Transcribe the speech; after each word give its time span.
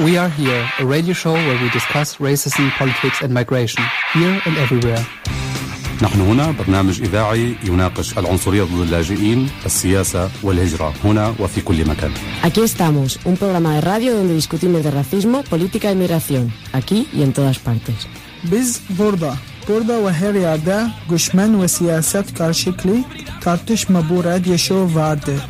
We 0.00 0.18
Are 0.18 0.28
Here, 0.28 0.68
a 0.80 0.84
radio 0.84 1.14
show 1.14 1.34
where 1.34 1.58
we 1.62 1.70
discuss 1.70 2.16
racism, 2.16 2.68
politics 2.76 3.22
and 3.22 3.32
migration, 3.32 3.84
here 4.12 4.40
and 4.44 4.58
everywhere. 4.58 5.06
نحن 6.02 6.20
هنا 6.20 6.50
برنامج 6.50 7.02
إذاعي 7.02 7.56
يناقش 7.64 8.18
العنصرية 8.18 8.62
ضد 8.62 8.80
اللاجئين، 8.80 9.50
السياسة 9.66 10.30
والهجرة 10.42 10.94
هنا 11.04 11.34
وفي 11.38 11.60
كل 11.60 11.88
مكان. 11.88 12.12
Aquí 12.42 12.60
estamos, 12.60 13.18
un 13.24 13.36
programa 13.36 13.74
de 13.74 13.80
radio 13.80 14.16
donde 14.16 14.34
discutimos 14.34 14.82
de 14.82 14.90
racismo, 14.90 15.42
política 15.42 15.92
y 15.92 15.94
migración, 15.94 16.52
aquí 16.72 17.06
y 17.12 17.22
en 17.22 17.32
todas 17.32 17.58
partes. 17.58 18.06
Biz 18.42 18.80
burada, 18.88 19.36
burada 19.68 20.06
ve 20.06 20.12
her 20.12 20.34
yerde 20.34 20.86
düşman 21.10 21.62
ve 21.62 21.68
siyaset 21.68 22.34
karşılıklı 22.38 22.96
tartışma 23.40 24.08
bu 24.08 24.24
radyo 24.24 24.58
show 24.58 24.94
vardır. 24.94 25.40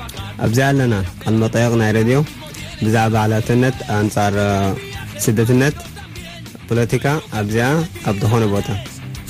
أبزعلنا 0.40 1.04
المطيقنا 1.28 1.90
راديو 1.90 2.24
ብዛዕባ 2.83 3.15
ዓላትነት 3.25 3.77
ኣንጻር 3.99 4.35
ስደትነት 5.25 5.77
ፖለቲካ 6.69 7.05
ኣብዚኣ 7.41 7.67
ኣብ 8.11 8.17
ዝኾነ 8.23 8.45
ቦታ 8.55 8.69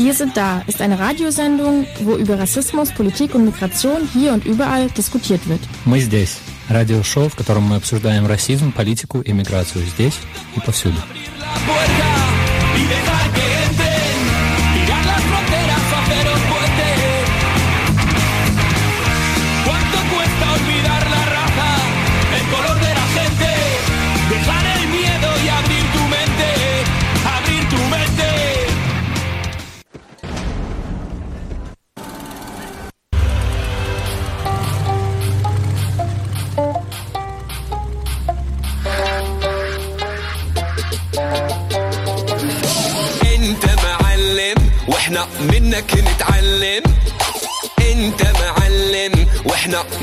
Wir 0.03 0.13
sind 0.19 0.33
da 0.37 0.49
ist 0.71 0.79
eine 0.85 0.97
Radiosendung, 1.05 1.85
wo 2.05 2.13
über 2.23 2.35
Rassismus, 2.39 2.89
Politik 2.99 3.35
und 3.35 3.43
Migration 3.49 4.07
hier 4.13 4.31
und 4.35 4.45
überall 4.45 4.85
diskutiert 4.99 5.43
wird. 5.49 5.59
Мы 5.83 5.99
здесь. 5.99 6.37
Радиошоу, 6.69 7.27
в 7.27 7.35
котором 7.35 7.63
мы 7.63 7.75
обсуждаем 7.75 8.25
расизм, 8.25 8.71
политику 8.71 9.19
и 9.19 9.33
миграцию 9.33 9.83
здесь 9.85 10.17
и 10.55 10.61
повсюду. 10.61 10.99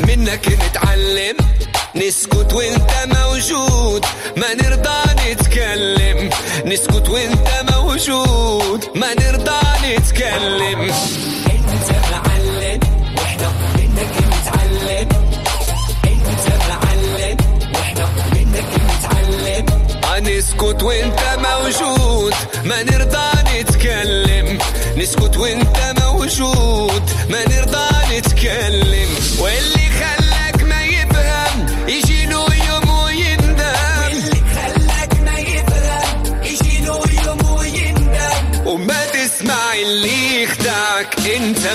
منك 0.08 0.48
نتعلم. 0.48 1.38
نسكت 1.96 2.54
وانت 2.54 2.92
موجود 3.06 4.06
ما 4.38 4.54
نرضى 4.54 5.32
نتكلم. 5.32 6.30
نسكت 6.66 7.10
وانت 7.10 7.50
موجود 7.72 8.86
ما 8.96 9.14
نرضى 9.14 9.62
نتكلم. 9.84 10.82
انت 11.52 11.90
معلم 12.12 12.80
وإحنا 13.18 13.52
منك 13.78 14.14
نتعلم. 14.32 15.08
انت 16.06 16.48
معلم 16.70 17.38
وإحنا 17.76 18.06
منك 18.34 18.72
نتعلم. 18.90 19.66
نسكت 20.22 20.84
وانت 20.84 21.22
موجود 21.40 22.34
ما 22.66 22.84
نرضى 22.84 23.30
نتكلم. 23.60 24.58
نسكت 24.98 25.38
وانت 25.38 25.78
موجود 26.02 27.04
ما 27.30 27.42
نرضى 27.48 28.18
نتكلم. 28.18 29.10
واللي 29.40 29.81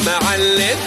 معلم. 0.01 0.79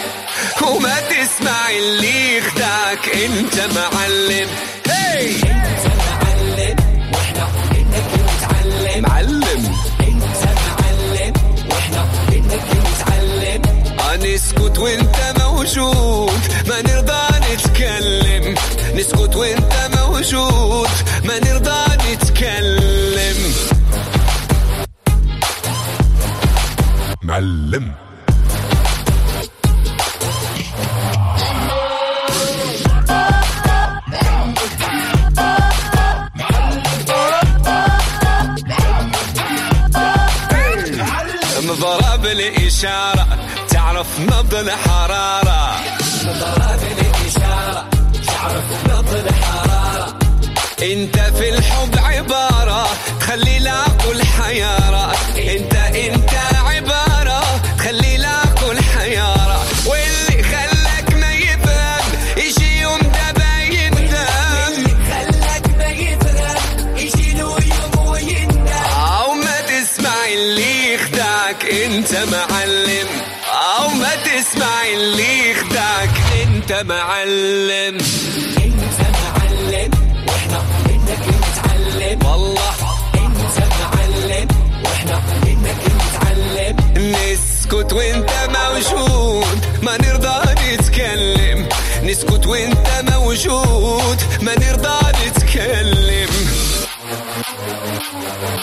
وما 0.62 1.00
تسمع 1.00 1.70
اللي 1.70 2.36
يخدعك 2.36 3.08
انت 3.08 3.60
معلم. 3.76 4.48
هي 4.86 5.30
انت 5.30 5.86
معلم. 5.86 6.76
وإحنا 7.12 7.48
منك 7.72 8.10
نتعلم 8.14 9.02
معلم. 9.02 9.74
انت 10.00 10.42
معلم. 10.68 11.32
وإحنا 11.70 12.06
منك 12.30 12.62
نتعلم 12.76 13.62
نسكت 14.34 14.78
وانت 14.78 15.34
موجود 15.38 16.40
ما 16.68 16.82
نرضى 16.82 17.54
نتكلم. 17.54 18.54
نسكت 18.94 19.36
وانت 19.36 19.90
موجود 19.96 20.88
ما 21.24 21.38
نرضى 21.38 22.12
نتكلم. 22.12 23.54
معلم. 27.22 27.92
الإشارة. 42.84 43.26
تعرف 43.68 44.20
نبض 44.20 44.54
الحرارة. 44.54 45.80
مضرب 46.24 46.80
الإشارة 46.98 47.84
تعرف 48.26 48.64
نبض 48.86 49.14
الحرارة 49.14 50.18
إنت 50.82 51.18
في 51.20 51.48
الحب 51.48 51.98
عبارة. 51.98 52.86
تخلي 53.20 53.56
العقل 53.58 54.22
حيارة 54.24 54.89
نسكت 87.90 87.98
وانت 87.98 88.30
موجود. 88.56 89.60
ما 89.82 89.96
نرضى 89.96 90.36
نتكلم. 90.54 91.68
نسكت 92.04 92.46
وانت 92.46 92.88
موجود. 93.10 94.18
ما 94.42 94.54
نرضى 94.54 94.98
نتكلم. 95.26 96.30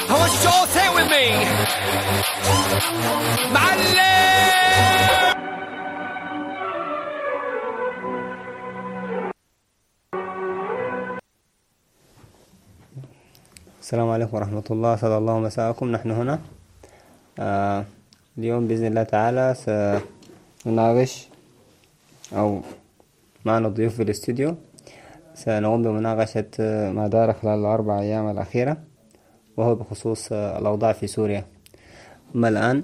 I 0.09 0.13
want 0.19 0.31
you 0.31 0.39
to 0.43 0.49
all 0.55 0.67
say 0.73 0.85
it 0.87 0.93
with 0.95 1.09
me? 1.11 1.25
معلم! 3.51 4.07
السلام 13.81 14.09
عليكم 14.09 14.37
ورحمة 14.37 14.63
الله. 14.71 14.93
أسعد 14.93 15.11
الله 15.11 15.39
مساءكم 15.39 15.91
نحن 15.91 16.11
هنا. 16.11 16.39
آه 17.39 17.85
اليوم 18.37 18.67
بإذن 18.67 18.85
الله 18.85 19.03
تعالى 19.03 19.45
سنناقش 20.63 21.27
أو 22.33 22.61
معنا 23.45 23.67
ضيوف 23.69 23.95
في 23.95 24.03
الاستوديو 24.03 24.55
سنقوم 25.35 25.83
بمناقشة 25.83 26.51
ما 26.91 27.07
دار 27.07 27.33
خلال 27.33 27.59
الأربع 27.59 27.99
أيام 27.99 28.29
الأخيرة 28.29 28.77
وهو 29.57 29.75
بخصوص 29.75 30.31
الأوضاع 30.31 30.91
في 30.93 31.07
سوريا. 31.07 31.45
أما 32.35 32.47
الآن 32.49 32.83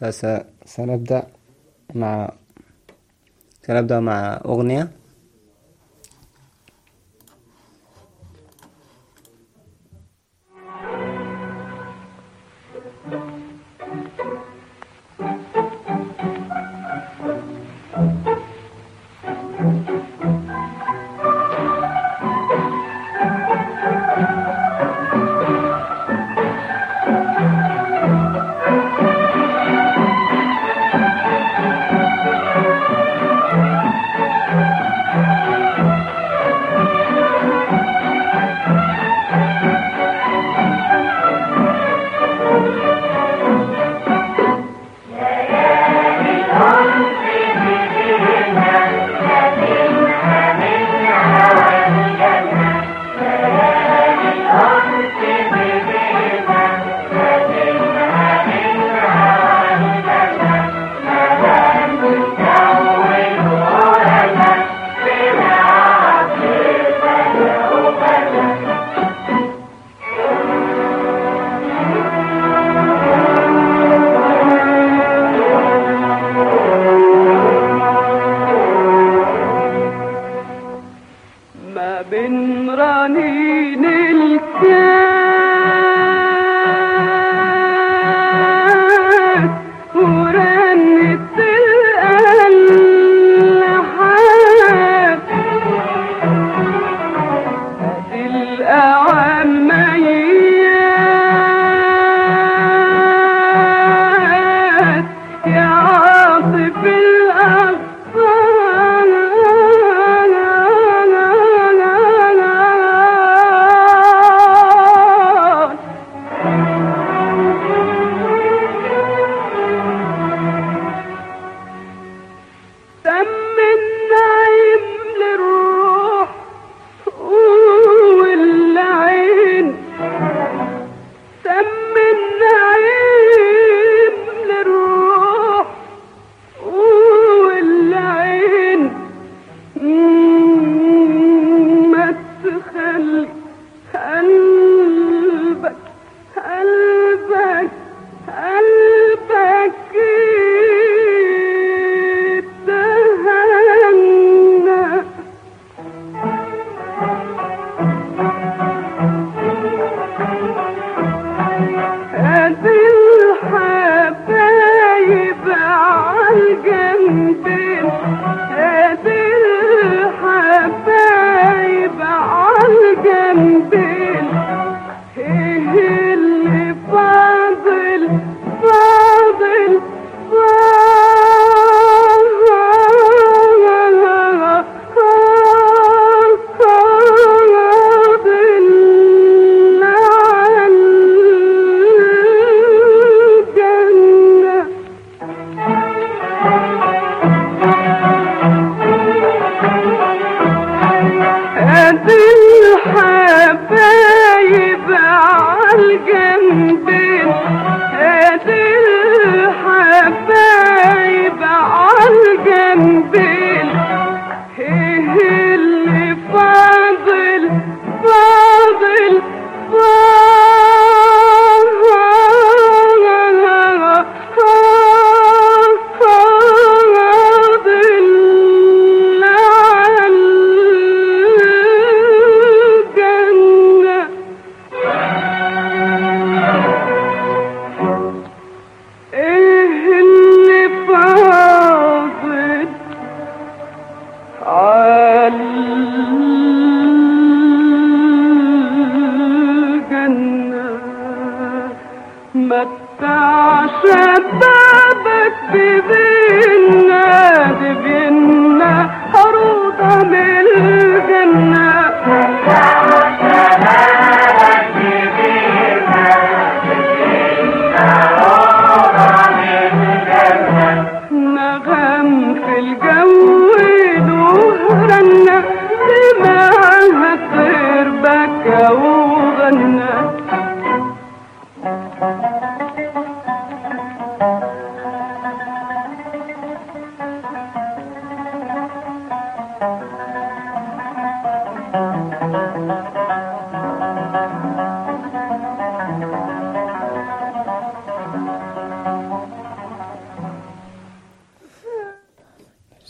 فسنبدأ 0.00 1.26
مع 1.94 2.32
سنبدأ 3.66 4.00
مع 4.00 4.40
أغنية 4.44 4.88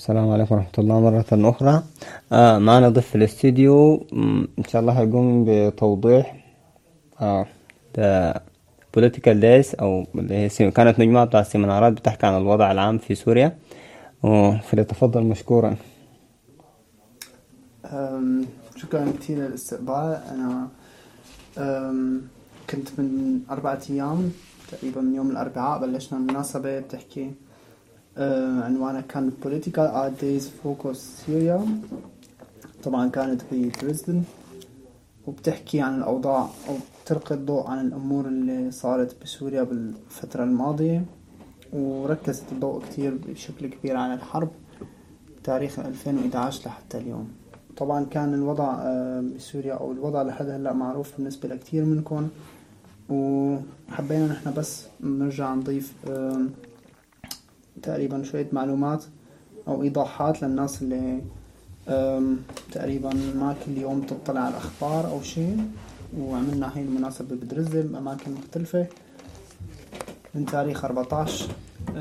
السلام 0.06 0.30
عليكم 0.30 0.54
ورحمة 0.54 0.78
الله 0.78 1.00
مرة 1.00 1.50
أخرى 1.50 1.82
آه 2.32 2.58
معنا 2.58 2.88
ضيف 2.88 3.06
في 3.06 3.14
الاستديو 3.14 4.06
إن 4.58 4.64
شاء 4.68 4.82
الله 4.82 4.92
هيقوم 4.92 5.44
بتوضيح 5.48 6.44
آه 7.20 7.46
political 8.96 9.36
days 9.42 9.80
أو 9.80 10.06
اللي 10.14 10.34
هي 10.34 10.70
كانت 10.70 11.00
مجموعة 11.00 11.24
بتاع 11.24 11.40
السيمينارات 11.40 11.92
بتحكي 11.92 12.26
عن 12.26 12.36
الوضع 12.36 12.72
العام 12.72 12.98
في 12.98 13.14
سوريا. 13.14 13.56
فليتفضل 14.62 15.22
مشكورا. 15.22 15.76
شكرا 18.76 19.12
كثير 19.20 19.38
للاستقبال. 19.38 20.20
أنا 20.30 20.68
كنت 22.70 22.88
من 22.98 23.40
أربعة 23.50 23.80
أيام 23.90 24.32
تقريبا 24.72 25.00
من 25.00 25.14
يوم 25.14 25.30
الأربعاء 25.30 25.80
بلشنا 25.80 26.18
مناسبة 26.18 26.80
بتحكي 26.80 27.30
عنوانها 28.18 29.00
كان 29.00 29.32
Political 29.44 29.88
Art 29.94 30.22
Days 30.22 30.44
Focus 30.64 30.96
Syria 31.26 31.60
طبعا 32.84 33.08
كانت 33.08 33.42
بدريسدن 33.52 34.22
وبتحكي 35.26 35.80
عن 35.80 35.98
الأوضاع 35.98 36.42
أو 36.68 36.74
بتلقي 37.04 37.34
الضوء 37.34 37.66
عن 37.66 37.86
الأمور 37.86 38.26
اللي 38.26 38.70
صارت 38.70 39.16
بسوريا 39.22 39.62
بالفترة 39.62 40.44
الماضية. 40.44 41.04
وركزت 41.72 42.44
الضوء 42.52 42.82
كتير 42.82 43.18
بشكل 43.28 43.66
كبير 43.66 43.96
عن 43.96 44.14
الحرب 44.14 44.48
تاريخ 45.44 45.78
2011 45.78 46.66
لحتى 46.66 46.98
اليوم. 46.98 47.28
طبعا 47.76 48.04
كان 48.04 48.34
الوضع 48.34 48.74
آه، 48.80 49.24
بسوريا 49.36 49.74
أو 49.74 49.92
الوضع 49.92 50.22
لحد 50.22 50.48
هلأ 50.48 50.72
معروف 50.72 51.16
بالنسبة 51.16 51.48
لكتير 51.48 51.84
منكم. 51.84 52.28
وحبينا 53.08 54.26
نحن 54.26 54.54
بس 54.56 54.86
نرجع 55.00 55.54
نضيف 55.54 55.92
آم، 56.08 56.50
تقريبا 57.82 58.22
شوية 58.22 58.48
معلومات 58.52 59.04
أو 59.68 59.82
إيضاحات 59.82 60.42
للناس 60.42 60.82
اللي 60.82 61.22
تقريبا 62.72 63.12
ما 63.14 63.54
كل 63.66 63.78
يوم 63.78 64.00
تطلع 64.00 64.40
على 64.40 64.50
الأخبار 64.50 65.06
أو 65.06 65.22
شيء 65.22 65.70
وعملنا 66.18 66.76
هاي 66.76 66.82
المناسبة 66.82 67.36
بدرزة 67.36 67.82
بأماكن 67.82 68.30
مختلفة. 68.32 68.86
من 70.34 70.46
تاريخ 70.46 70.84
14 70.84 71.48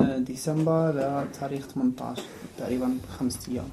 آه، 0.00 0.18
ديسمبر 0.18 0.90
لتاريخ 0.90 1.66
18 1.68 2.22
تقريبا 2.58 2.98
خمسة 3.18 3.52
أيام. 3.52 3.68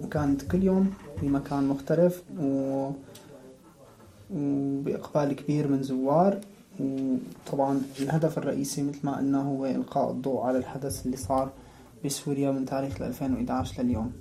وكانت 0.00 0.42
كل 0.42 0.62
يوم 0.62 0.92
في 1.20 1.28
مكان 1.28 1.68
مختلف 1.68 2.22
و... 2.40 2.90
وبإقبال 4.34 5.32
كبير 5.32 5.68
من 5.68 5.82
زوار. 5.82 6.40
وطبعا 6.80 7.82
الهدف 8.00 8.38
الرئيسي 8.38 8.82
مثل 8.82 8.98
ما 9.04 9.16
قلنا 9.16 9.42
هو 9.42 9.66
إلقاء 9.66 10.10
الضوء 10.10 10.40
على 10.40 10.58
الحدث 10.58 11.06
اللي 11.06 11.16
صار 11.16 11.50
بسوريا 12.04 12.50
من 12.50 12.64
تاريخ 12.64 13.02
2011 13.02 13.82
لليوم. 13.82 14.12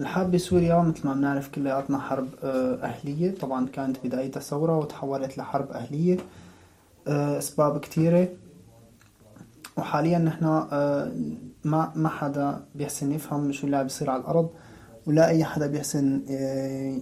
الحرب 0.00 0.30
بسوريا 0.30 0.82
مثل 0.82 1.06
ما 1.06 1.14
بنعرف 1.14 1.48
كلياتنا 1.48 1.98
حرب 1.98 2.28
آه، 2.42 2.74
أهلية. 2.74 3.34
طبعا 3.34 3.66
كانت 3.66 3.96
بدايتها 4.04 4.40
ثورة 4.40 4.78
وتحولت 4.78 5.38
لحرب 5.38 5.70
أهلية 5.70 6.16
آه، 7.08 7.38
أسباب 7.38 7.80
كتيرة 7.80 8.28
وحاليا 9.76 10.18
نحن 10.18 10.44
آه، 10.44 11.12
ما 11.64 11.92
ما 11.94 12.08
حدا 12.08 12.64
بيحسن 12.74 13.12
يفهم 13.12 13.52
شو 13.52 13.66
اللي 13.66 13.76
عم 13.76 13.82
بيصير 13.82 14.10
على 14.10 14.20
الأرض 14.20 14.50
ولا 15.06 15.28
أي 15.28 15.44
حدا 15.44 15.66
بيحسن 15.66 16.22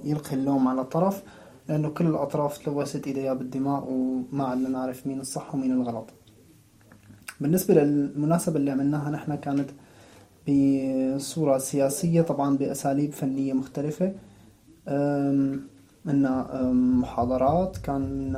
يلقي 0.05 0.37
اللوم 0.37 0.69
على 0.69 0.85
طرف 0.85 1.23
لأنه 1.69 1.89
كل 1.89 2.07
الأطراف 2.07 2.59
تلوثت 2.59 3.07
إيديها 3.07 3.35
بالدماء 3.35 3.85
وما 3.89 4.45
عدنا 4.45 4.69
نعرف 4.69 5.07
مين 5.07 5.21
الصح 5.21 5.55
ومين 5.55 5.73
الغلط. 5.73 6.07
بالنسبة 7.41 7.75
للمناسبة 7.75 8.57
اللي 8.57 8.71
عملناها 8.71 9.11
نحن 9.11 9.35
كانت 9.35 9.71
بصورة 10.49 11.59
سياسية 11.59 12.23
طبعا 12.23 12.57
بأساليب 12.57 13.13
فنية 13.13 13.53
مختلفة. 13.53 14.13
عندنا 16.07 16.63
محاضرات 16.73 17.77
كان 17.77 18.37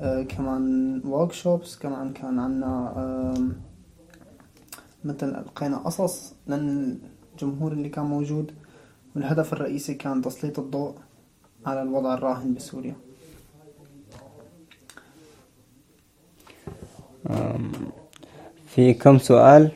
أه، 0.00 0.22
كمان 0.22 1.02
workshops 1.04 1.78
كمان 1.80 2.12
كان 2.12 2.38
عنا 2.38 3.34
مثل 5.04 5.28
ألقينا 5.28 5.76
قصص 5.76 6.34
للجمهور 6.48 7.72
اللي 7.72 7.88
كان 7.88 8.04
موجود 8.04 8.52
والهدف 9.16 9.52
الرئيسي 9.52 9.94
كان 9.94 10.22
تسليط 10.22 10.58
الضوء. 10.58 10.94
على 11.66 11.82
الوضع 11.82 12.14
الراهن 12.14 12.54
بسوريا. 12.54 12.94
في 18.66 18.94
كم 18.94 19.18
سؤال؟ 19.18 19.70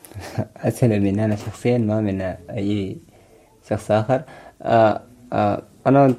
أسئلة 0.56 0.98
مني 0.98 1.24
أنا 1.24 1.36
شخصيا 1.36 1.78
ما 1.78 2.00
من 2.00 2.20
أي 2.50 2.96
شخص 3.68 3.90
آخر. 3.90 4.22
آه 4.62 5.00
آه 5.32 5.62
أنا 5.86 6.14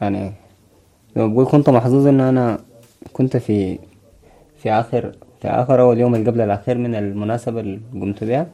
يعني 0.00 0.32
لما 1.16 1.26
بقول 1.26 1.46
كنت 1.46 1.70
محظوظ 1.70 2.06
إن 2.06 2.20
أنا 2.20 2.60
كنت 3.12 3.36
في 3.36 3.78
في 4.58 4.70
آخر 4.72 5.12
في 5.42 5.48
آخر 5.48 5.80
أول 5.80 5.98
يوم 5.98 6.14
قبل 6.14 6.40
الأخير 6.40 6.78
من 6.78 6.94
المناسبة 6.94 7.60
اللي 7.60 7.80
قمت 7.94 8.24
بها. 8.24 8.46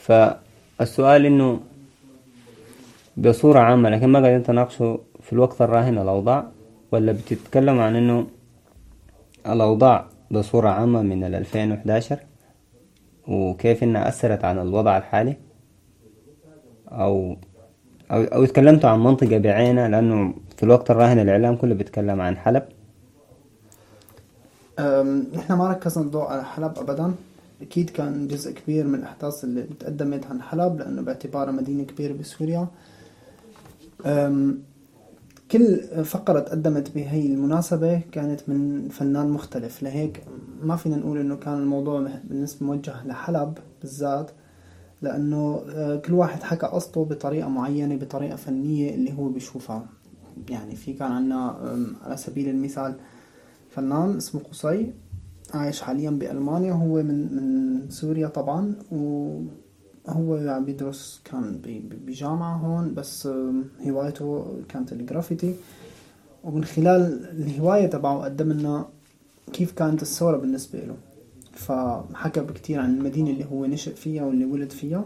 فالسؤال 0.00 1.26
إنه 1.26 1.60
بصورة 3.16 3.58
عامة 3.58 3.88
لكن 3.90 4.06
ما 4.06 4.20
قاعدين 4.20 4.42
تناقشوا 4.42 4.96
في 5.20 5.32
الوقت 5.32 5.62
الراهن 5.62 5.98
الأوضاع 5.98 6.48
ولا 6.92 7.12
بتتكلم 7.12 7.80
عن 7.80 7.96
إنه 7.96 8.26
الأوضاع 9.46 10.06
بصورة 10.30 10.68
عامة 10.68 11.02
من 11.02 11.24
الألفين 11.24 11.72
وحداشر 11.72 12.18
وكيف 13.28 13.82
إنها 13.82 14.08
أثرت 14.08 14.44
عن 14.44 14.58
الوضع 14.58 14.96
الحالي؟ 14.98 15.36
أو 16.88 17.36
أو, 18.10 18.22
أو 18.22 18.44
تكلمتوا 18.44 18.90
عن 18.90 19.00
منطقة 19.00 19.38
بعينها 19.38 19.88
لأنه 19.88 20.34
في 20.56 20.62
الوقت 20.62 20.90
الراهن 20.90 21.18
الإعلام 21.18 21.56
كله 21.56 21.74
بيتكلم 21.74 22.20
عن 22.20 22.36
حلب. 22.36 22.62
نحن 25.34 25.52
ما 25.52 25.68
ركزنا 25.70 26.04
الضوء 26.04 26.22
على 26.24 26.44
حلب 26.44 26.78
أبدا. 26.78 27.14
أكيد 27.62 27.90
كان 27.90 28.28
جزء 28.28 28.52
كبير 28.52 28.86
من 28.86 28.94
الأحداث 28.94 29.44
اللي 29.44 29.62
تقدمت 29.80 30.26
عن 30.26 30.42
حلب 30.42 30.78
لأنه 30.78 31.02
باعتبارها 31.02 31.52
مدينة 31.52 31.84
كبيرة 31.84 32.12
بسوريا. 32.12 32.66
كل 35.50 35.76
فقرة 36.04 36.40
تقدمت 36.40 36.94
بهي 36.94 37.26
المناسبة 37.26 38.00
كانت 38.12 38.40
من 38.48 38.88
فنان 38.88 39.30
مختلف. 39.30 39.82
لهيك 39.82 40.24
ما 40.62 40.76
فينا 40.76 40.96
نقول 40.96 41.18
إنه 41.18 41.36
كان 41.36 41.58
الموضوع 41.58 42.08
بالنسبة 42.24 42.66
موجه 42.66 43.06
لحلب 43.06 43.58
بالذات 43.80 44.30
لأنه 45.02 45.62
أه، 45.68 45.96
كل 45.96 46.12
واحد 46.14 46.42
حكى 46.42 46.66
قصته 46.66 47.04
بطريقة 47.04 47.48
معينة 47.48 47.96
بطريقة 47.96 48.36
فنية 48.36 48.94
اللي 48.94 49.12
هو 49.12 49.28
بيشوفها. 49.28 49.86
يعني 50.48 50.76
في 50.76 50.92
كان 50.92 51.12
عنا 51.12 51.56
على 52.04 52.16
سبيل 52.16 52.48
المثال 52.48 52.94
فنان 53.70 54.16
اسمه 54.16 54.40
قصي 54.40 54.92
عايش 55.54 55.82
حاليا 55.82 56.10
بألمانيا 56.10 56.72
هو 56.72 57.02
من 57.02 57.34
من 57.36 57.90
سوريا 57.90 58.28
طبعا 58.28 58.74
و 58.92 59.30
هو 60.08 60.36
عم 60.36 60.64
بيدرس 60.64 61.20
كان 61.24 61.60
بجامعة 62.06 62.56
هون 62.56 62.94
بس 62.94 63.28
هوايته 63.86 64.46
كانت 64.68 64.92
الجرافيتي. 64.92 65.54
ومن 66.44 66.64
خلال 66.64 67.24
الهواية 67.30 67.86
تبعه 67.86 68.24
قدم 68.24 68.52
لنا 68.52 68.88
كيف 69.52 69.72
كانت 69.72 70.02
الثورة 70.02 70.36
بالنسبة 70.36 70.78
له. 70.78 70.96
فحكى 71.52 72.40
بكتير 72.40 72.80
عن 72.80 72.94
المدينة 72.94 73.30
اللي 73.30 73.44
هو 73.52 73.66
نشأ 73.66 73.94
فيها 73.94 74.24
واللي 74.24 74.44
ولد 74.44 74.70
فيها. 74.70 75.04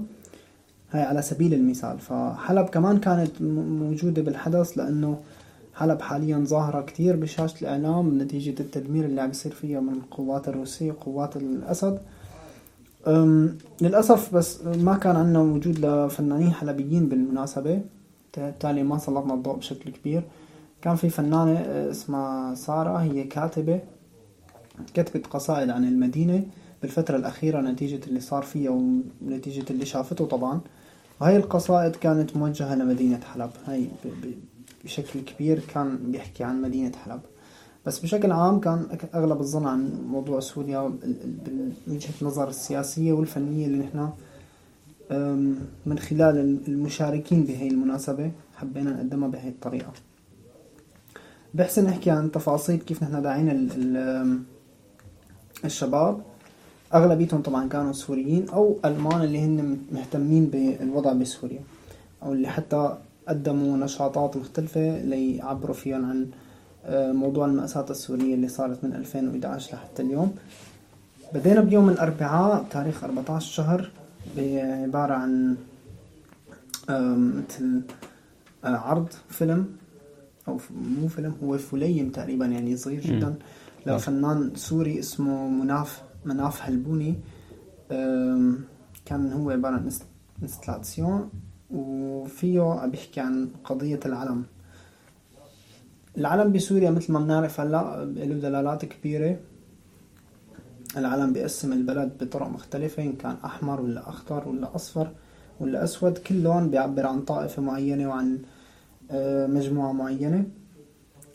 هاي 0.90 1.02
على 1.02 1.22
سبيل 1.22 1.54
المثال. 1.54 1.98
فحلب 1.98 2.66
كمان 2.66 2.98
كانت 3.00 3.42
موجودة 3.42 4.22
بالحدث 4.22 4.78
لأنه 4.78 5.20
حلب 5.74 6.00
حاليا 6.02 6.38
ظاهرة 6.38 6.80
كتير 6.80 7.16
بشاشة 7.16 7.62
الإعلام 7.62 8.22
نتيجة 8.22 8.60
التدمير 8.60 9.04
اللي 9.04 9.20
عم 9.20 9.30
يصير 9.30 9.52
فيها 9.52 9.80
من 9.80 9.92
القوات 9.92 10.48
الروسية 10.48 10.92
وقوات 10.92 11.36
الأسد. 11.36 12.00
للأسف 13.80 14.34
بس 14.34 14.62
ما 14.62 14.94
كان 14.96 15.16
عندنا 15.16 15.40
وجود 15.40 15.78
لفنانين 15.78 16.52
حلبيين 16.52 17.08
بالمناسبة. 17.08 17.80
بالتالي 18.37 18.82
ما 18.82 18.99
سلطنا 18.99 19.34
الضوء 19.34 19.56
بشكل 19.56 19.90
كبير. 19.90 20.23
كان 20.82 20.96
في 20.96 21.08
فنانة 21.08 21.58
أه، 21.58 21.90
اسمها 21.90 22.54
سارة 22.54 22.96
هي 22.96 23.25
كاتبة 23.25 23.80
كتبت 24.94 25.26
قصائد 25.26 25.70
عن 25.70 25.84
المدينة 25.84 26.42
بالفترة 26.82 27.16
الأخيرة 27.16 27.61
نتيجة 27.61 28.00
اللي 28.06 28.20
صار 28.20 28.42
فيها 28.42 28.70
ونتيجة 28.70 29.64
اللي 29.70 29.84
شافته 29.87 30.26
طبعا. 30.26 30.61
وهي 31.20 31.37
القصائد 31.37 31.96
كانت 31.96 32.37
موجهة 32.37 32.75
لمدينة 32.75 33.20
حلب. 33.20 33.50
هاي 33.66 33.88
بشكل 34.84 35.20
كبير 35.20 35.61
كان 35.75 35.96
بيحكي 35.96 36.44
عن 36.44 36.62
مدينة 36.62 36.92
حلب. 37.04 37.20
بس 37.87 37.99
بشكل 37.99 38.33
عام 38.33 38.61
كان 38.61 38.87
أغلب 39.14 39.41
الظن 39.41 39.67
عن 39.67 39.91
موضوع 40.07 40.41
سوريا 40.41 40.81
من 40.81 41.73
وجهة 41.88 42.12
النظر 42.23 42.49
السياسية 42.49 43.12
والفنية 43.12 43.67
اللي 43.67 43.79
نحن 43.79 44.11
من 45.87 45.99
خلال 45.99 46.59
المشاركين 46.69 47.45
بهي 47.45 47.69
المناسبة 47.69 48.31
حبينا 48.57 48.91
نقدمها 48.91 49.29
بهي 49.29 49.49
الطريقة. 49.49 49.93
بحسن 51.55 51.85
نحكي 51.85 52.11
عن 52.11 52.33
تفاصيل 52.33 52.76
كيف 52.76 53.03
نحن 53.03 53.23
داعين 53.23 53.69
الشباب. 55.64 56.23
أغلبيتهم 56.95 57.43
طبعا 57.43 57.69
كانوا 57.69 57.93
سوريين 57.93 58.49
أو 58.49 58.76
ألمان 58.85 59.23
اللي 59.23 59.41
هن 59.41 59.79
مهتمين 59.93 60.47
بالوضع 60.47 61.12
بسوريا 61.12 61.61
أو 62.23 62.33
اللي 62.33 62.49
حتى 62.49 62.99
قدموا 63.29 63.76
نشاطات 63.76 64.37
مختلفة 64.37 64.99
ليعبروا 65.03 65.75
فيهم 65.75 66.05
عن 66.05 66.26
موضوع 66.91 67.47
المأساة 67.47 67.87
السورية 67.91 68.35
اللي 68.35 68.49
صارت 68.49 68.85
من 68.85 68.93
2011 68.93 69.75
لحتى 69.75 70.03
اليوم. 70.03 70.35
بدينا 71.35 71.61
بيوم 71.61 71.88
الأربعاء 71.91 72.64
تاريخ 72.71 73.05
14 73.05 73.53
شهر 73.53 73.91
بعبارة 74.37 75.14
عن 75.14 75.57
مثل 76.88 77.83
آه، 78.64 78.76
عرض 78.76 79.09
فيلم 79.29 79.67
أو 80.49 80.59
مو 81.00 81.09
فيلم 81.09 81.35
هو 81.45 81.59
فليم 81.59 82.11
تقريبا 82.11 82.47
يعني 82.47 82.76
صغير 82.76 83.00
جدا. 83.00 83.35
لفنان 83.87 84.53
سوري 84.55 84.99
اسمه 84.99 85.49
مناف 85.49 86.03
مناف 86.25 86.62
هلبوني. 86.62 87.14
كان 89.05 89.33
هو 89.33 89.50
عبارة 89.50 89.75
عن 89.75 89.91
Installation 90.42 91.30
وفيه 91.71 92.87
بيحكي 92.87 93.21
عن 93.21 93.49
قضية 93.64 94.00
العلم. 94.07 94.43
العلم 96.18 96.52
بسوريا 96.52 96.90
مثل 96.90 97.12
ما 97.12 97.21
بنعرف 97.21 97.61
هلا 97.61 98.04
له 98.04 98.35
دلالات 98.35 98.85
كبيرة. 98.85 99.37
العلم 100.97 101.33
بيقسم 101.33 101.73
البلد 101.73 102.12
بطرق 102.21 102.49
مختلفة 102.49 103.02
إن 103.02 103.12
كان 103.12 103.37
أحمر 103.44 103.80
ولا 103.80 104.09
أخضر 104.09 104.49
ولا 104.49 104.75
أصفر 104.75 105.11
ولا 105.61 105.85
أسود 105.85 106.18
كل 106.18 106.42
لون 106.42 106.71
بيعبر 106.71 107.06
عن 107.06 107.21
طائفة 107.21 107.62
معينة 107.62 108.09
وعن 108.09 108.38
آه، 109.11 109.47
مجموعة 109.47 109.92
معينة. 109.92 110.44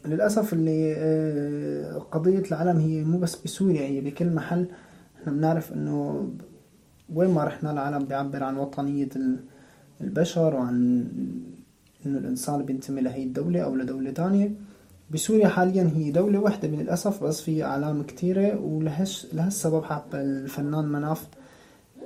للأسف 0.05 0.53
اللي 0.53 0.93
آه، 0.97 1.97
قضية 1.97 2.43
العلم 2.51 2.77
هي 2.77 3.03
مو 3.03 3.17
بس 3.19 3.35
بسوريا 3.35 3.81
هي 3.81 4.01
بكل 4.01 4.29
محل. 4.29 4.65
إحنا 5.21 5.33
بنعرف 5.33 5.73
إنه 5.73 6.29
وين 7.13 7.29
ما 7.29 7.43
رحنا 7.43 7.71
العلم 7.71 8.05
بيعبر 8.05 8.43
عن 8.43 8.57
وطنية 8.57 9.09
البشر 10.01 10.55
وعن 10.55 11.07
إنه 12.05 12.17
الإنسان 12.17 12.63
بينتمي 12.63 13.01
لهي 13.01 13.23
الدولة 13.23 13.61
أو 13.61 13.75
لدولة 13.75 14.11
تانية. 14.11 14.51
بسوريا 15.11 15.47
حاليا 15.47 15.91
هي 15.95 16.11
دولة 16.11 16.39
واحدة 16.39 16.67
للأسف 16.67 17.23
بس 17.23 17.41
في 17.41 17.63
أعلام 17.63 18.03
كتيرة 18.03 18.59
ولهالسبب 18.59 19.83
حب 19.83 20.03
الفنان 20.13 20.85
مناف 20.85 21.27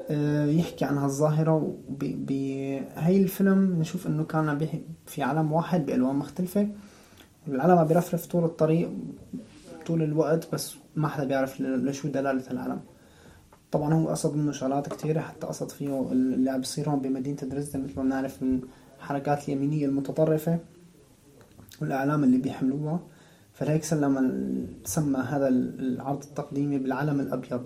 آه، 0.09 0.45
يحكي 0.45 0.85
عن 0.85 0.97
هالظاهرة 0.97 1.77
بهي 1.89 3.17
الفيلم 3.17 3.79
نشوف 3.79 4.07
إنه 4.07 4.23
كان 4.23 4.67
في 5.05 5.23
علم 5.23 5.51
واحد 5.53 5.85
بألوان 5.85 6.15
مختلفة. 6.15 6.67
العلم 7.47 7.77
عم 7.77 7.87
بيرفرف 7.87 8.25
طول 8.25 8.43
الطريق 8.43 8.91
طول 9.85 10.03
الوقت 10.03 10.53
بس 10.53 10.75
ما 10.95 11.07
حدا 11.07 11.23
بيعرف 11.23 11.61
لشو 11.61 12.07
دلالة 12.07 12.51
العلم. 12.51 12.79
طبعا 13.71 13.93
هو 13.93 14.07
قصد 14.07 14.35
منه 14.35 14.51
شغلات 14.51 14.93
كتيرة 14.93 15.19
حتى 15.19 15.47
قصد 15.47 15.71
فيه 15.71 16.07
اللي 16.11 16.49
عم 16.51 16.59
بيصير 16.59 16.89
هون 16.89 16.99
بمدينة 16.99 17.37
دريسدن 17.37 17.83
مثل 17.83 17.95
ما 17.95 18.03
بنعرف 18.03 18.43
من 18.43 18.61
الحركات 18.99 19.49
اليمينية 19.49 19.85
المتطرفة. 19.85 20.59
والأعلام 21.81 22.23
اللي 22.23 22.37
بيحملوها 22.37 22.99
فلهيك 23.53 23.83
سلم 23.83 24.15
سمى 24.85 25.17
هذا 25.19 25.47
ال- 25.47 25.79
العرض 25.79 26.23
التقديمي 26.23 26.77
بالعلم 26.77 27.19
الأبيض. 27.19 27.61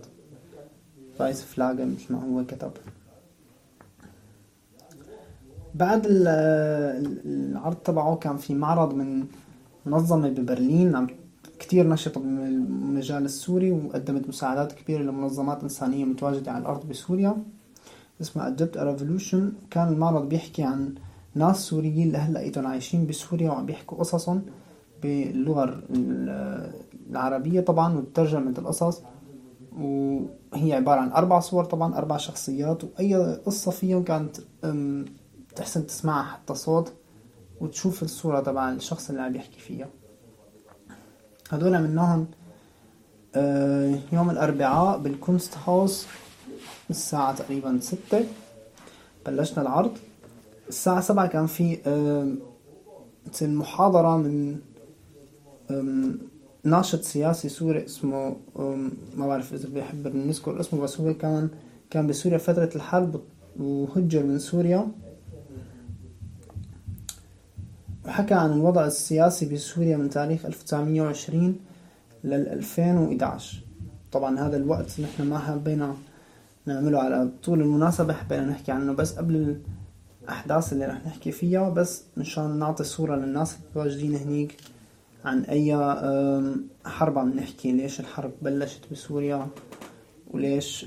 رايس 1.20 1.42
فلاجة 1.42 1.86
مثل 1.86 2.14
ما 2.14 2.24
هو 2.24 2.46
كتب. 2.46 2.72
بعد 5.76 6.06
ال- 6.06 6.28
ال- 6.28 7.22
العرض 7.52 7.76
تبعه 7.76 8.16
كان 8.16 8.38
في 8.38 8.54
معرض 8.54 8.94
من 8.94 9.26
منظمة 9.86 10.30
ببرلين. 10.30 10.96
عم 10.96 11.08
كتير 11.60 11.90
نشطة 11.90 12.22
بالمجال 12.22 13.26
السوري 13.26 13.72
وقدمت 13.72 14.28
مساعدات 14.28 14.72
كبيرة 14.72 15.02
لمنظمات 15.04 15.64
إنسانية 15.64 16.06
متواجدة 16.06 16.52
على 16.52 16.62
الأرض 16.62 16.90
بسوريا. 16.90 17.38
اسمها 18.22 18.56
Egypt 18.56 18.76
Revolution. 18.76 19.42
كان 19.72 19.88
المعرض 19.88 20.30
بيحكي 20.30 20.64
عن 20.64 20.96
ناس 21.36 21.58
سوريين 21.60 22.12
لهلا 22.12 22.68
عايشين 22.70 23.08
بسوريا 23.08 23.50
وعم 23.50 23.66
بيحكوا 23.66 23.98
قصصهم 23.98 24.46
باللغة 25.04 25.64
ال- 25.64 26.72
العربية 27.10 27.62
طبعا 27.62 27.98
وترجمة 27.98 28.54
القصص. 28.58 29.02
وهي 29.78 30.74
عبارة 30.74 31.00
عن 31.00 31.12
أربع 31.12 31.40
صور 31.40 31.66
طبعا 31.66 31.98
أربع 31.98 32.18
شخصيات 32.18 32.84
وأي 32.84 33.16
قصة 33.46 33.72
فيهم 33.72 34.04
كانت 34.04 34.38
تحسن 35.56 35.88
تسمعها 35.88 36.24
حتى 36.24 36.56
صوت 36.56 36.94
وتشوف 37.62 38.04
الصورة 38.04 38.40
تبع 38.40 38.72
الشخص 38.72 39.10
اللي 39.10 39.22
عم 39.22 39.36
يحكي 39.36 39.60
فيها. 39.60 39.88
هدول 41.50 41.76
عملناهم 41.76 42.28
آه، 43.36 44.00
يوم 44.14 44.30
الأربعاء 44.30 44.98
بال 45.00 45.54
Kunsthaus 45.68 46.08
الساعة 46.90 47.36
تقريبا 47.36 47.80
ستة 47.82 48.26
بلشنا 49.26 49.62
العرض. 49.62 49.98
الساعة 50.70 51.02
سبعة 51.02 51.28
كان 51.28 51.46
في 51.46 51.78
مثل 53.28 53.50
محاضرة 53.50 54.18
من 54.18 54.58
ناشط 56.64 57.02
سياسي 57.02 57.50
سوري 57.50 57.86
اسمه 57.86 58.36
ما 59.16 59.28
بعرف 59.28 59.54
إذا 59.54 59.70
بيحب 59.70 60.16
نذكر 60.16 60.60
اسمه 60.60 60.82
بس 60.82 61.02
هو 61.02 61.14
كان 61.14 61.50
كان 61.90 62.08
بسوريا 62.08 62.38
فترة 62.38 62.70
الحرب 62.76 63.22
وهجر 63.60 64.24
من 64.24 64.40
سوريا. 64.40 64.88
وحكى 68.06 68.34
عن 68.34 68.54
الوضع 68.54 68.86
السياسي 68.86 69.54
بسوريا 69.54 69.98
من 69.98 70.10
تاريخ 70.10 70.46
1920 70.46 71.56
لل 72.24 72.48
2011 72.48 73.64
طبعا 74.12 74.40
هذا 74.40 74.58
الوقت 74.58 75.00
نحن 75.00 75.24
ما 75.24 75.40
حبينا 75.40 75.96
نعمله 76.66 77.00
على 77.00 77.30
طول 77.44 77.62
المناسبة 77.62 78.14
حبينا 78.14 78.46
نحكي 78.46 78.72
عنه. 78.72 78.94
بس 78.94 79.14
قبل 79.14 79.58
الأحداث 80.28 80.74
اللي 80.74 80.86
رح 80.86 81.06
نحكي 81.08 81.32
فيها 81.32 81.70
بس 81.70 82.04
مشان 82.18 82.60
نعطي 82.60 82.84
صورة 82.84 83.16
للناس 83.16 83.56
المتواجدين 83.58 84.16
هنيك 84.16 84.58
عن 85.26 85.42
أي 85.44 85.76
حرب 86.86 87.18
عم 87.20 87.30
نحكي. 87.34 87.72
ليش 87.72 88.00
الحرب 88.00 88.32
بلشت 88.42 88.82
بسوريا؟ 88.92 89.48
وليش 90.32 90.84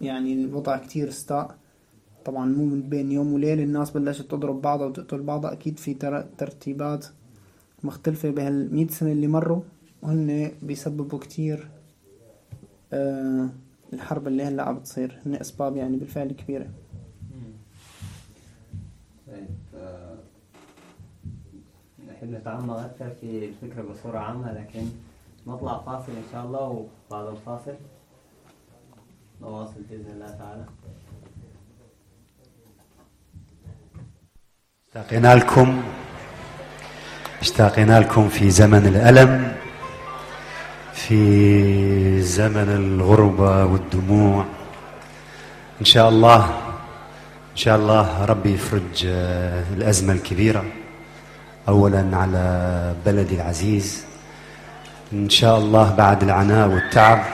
يعني 0.00 0.32
الوضع 0.44 0.76
كتير 0.76 1.08
استاء. 1.08 1.56
طبعا 2.24 2.46
مو 2.46 2.64
من 2.64 2.82
بين 2.88 3.12
يوم 3.12 3.32
وليلة 3.32 3.62
الناس 3.62 3.90
بلشت 3.90 4.30
تضرب 4.30 4.62
بعضها 4.62 4.86
وتقتل 4.86 5.22
بعضها. 5.22 5.52
أكيد 5.52 5.78
في 5.78 5.94
تر- 5.94 6.26
ترتيبات 6.38 7.06
مختلفة 7.84 8.30
بهالمية 8.30 8.88
سنة 8.88 9.12
اللي 9.12 9.26
مروا. 9.26 9.62
وهن 10.02 10.50
بيسببوا 10.62 11.18
كتير 11.18 11.68
آه 12.92 13.48
الحرب 13.92 14.26
اللي 14.26 14.42
هلأ 14.42 14.62
عم 14.62 14.78
بتصير 14.78 15.18
هن 15.26 15.34
أسباب 15.34 15.76
يعني 15.76 15.96
بالفعل 15.96 16.32
كبيرة 16.32 16.66
طيب 19.26 19.46
آه، 19.74 20.16
نحب 22.20 22.32
نتعمق 22.32 22.78
أكثر 22.78 23.10
في 23.20 23.50
الفكرة 23.62 23.82
بصورة 23.82 24.18
عامة 24.18 24.52
لكن 24.52 24.86
نطلع 25.46 25.78
فاصل 25.86 26.12
إن 26.12 26.22
شاء 26.32 26.44
الله 26.44 26.86
وبعد 27.10 27.26
الفاصل 27.26 27.74
نواصل 29.40 29.80
بإذن 29.90 30.10
الله 30.14 30.26
تعالى. 30.26 30.64
اشتاقنا 34.88 35.34
لكم 35.34 35.82
اشتاقنا 37.40 38.00
لكم 38.00 38.28
في 38.28 38.50
زمن 38.50 38.86
الألم 38.86 39.56
في 40.92 42.22
زمن 42.22 42.68
الغربة 42.68 43.64
والدموع. 43.64 44.44
إن 45.80 45.84
شاء 45.84 46.08
الله 46.08 46.44
إن 47.52 47.56
شاء 47.56 47.76
الله 47.76 48.24
ربي 48.24 48.52
يفرج 48.52 49.06
آه، 49.06 49.64
الأزمة 49.74 50.12
الكبيرة. 50.12 50.79
أولا 51.68 52.10
على 52.12 52.94
بلدي 53.06 53.34
العزيز 53.34 54.04
إن 55.12 55.30
شاء 55.30 55.58
الله 55.58 55.94
بعد 55.94 56.22
العناء 56.22 56.68
والتعب. 56.68 57.24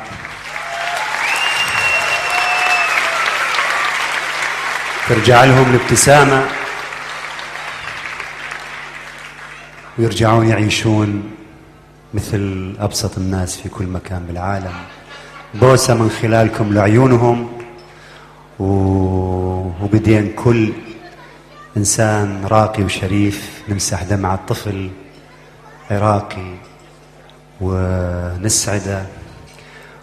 ترجع 5.08 5.44
لهم 5.44 5.74
الابتسامة 5.74 6.44
ويرجعون 9.98 10.48
يعيشون 10.48 11.30
مثل 12.14 12.74
أبسط 12.80 13.18
الناس 13.18 13.56
في 13.56 13.68
كل 13.68 13.86
مكان 13.86 14.26
بالعالم. 14.26 14.74
بوسة 15.54 15.94
من 15.94 16.10
خلالكم 16.22 16.74
لعيونهم 16.74 17.52
وبدين 18.58 20.32
كل 20.32 20.72
إنسان 21.76 22.44
راقي 22.44 22.82
وشريف 22.82 23.62
نمسح 23.68 24.02
دمعة 24.02 24.40
طفل 24.48 24.90
عراقي 25.90 26.54
ونسعده. 27.60 29.06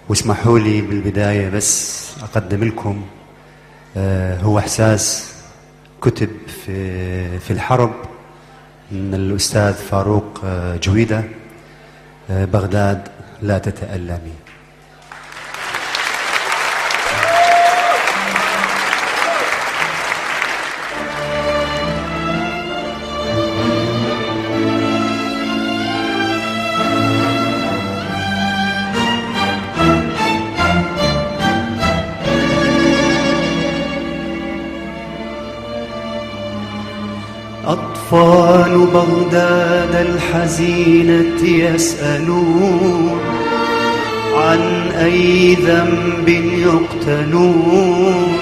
واسمحوا 0.10 0.60
لي 0.60 0.82
بالبداية 0.82 1.50
بس 1.50 2.04
أقدم 2.22 2.64
لكم 2.64 3.06
آه، 3.98 4.40
هو 4.40 4.60
إحساس 4.60 5.34
كتب 6.02 6.30
في 6.66 7.40
في 7.40 7.52
الحرب 7.52 7.94
من 8.92 9.14
الأستاذ 9.14 9.74
فاروق 9.74 10.42
آه، 10.46 10.78
جويدة 10.78 11.24
آه، 12.30 12.46
بغداد 12.46 13.08
لا 13.42 13.58
تتألمي. 13.58 14.34
أطفال 38.14 38.88
بغداد 38.94 39.96
الحزينة 39.96 41.44
يسألون 41.44 43.20
عن 44.36 44.60
أي 45.00 45.56
ذنب 45.56 46.30
يقتلون. 47.10 48.34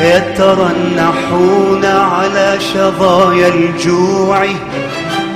يترنحون 0.00 1.84
على 1.84 2.56
شظايا 2.74 3.48
الجوع 3.48 4.44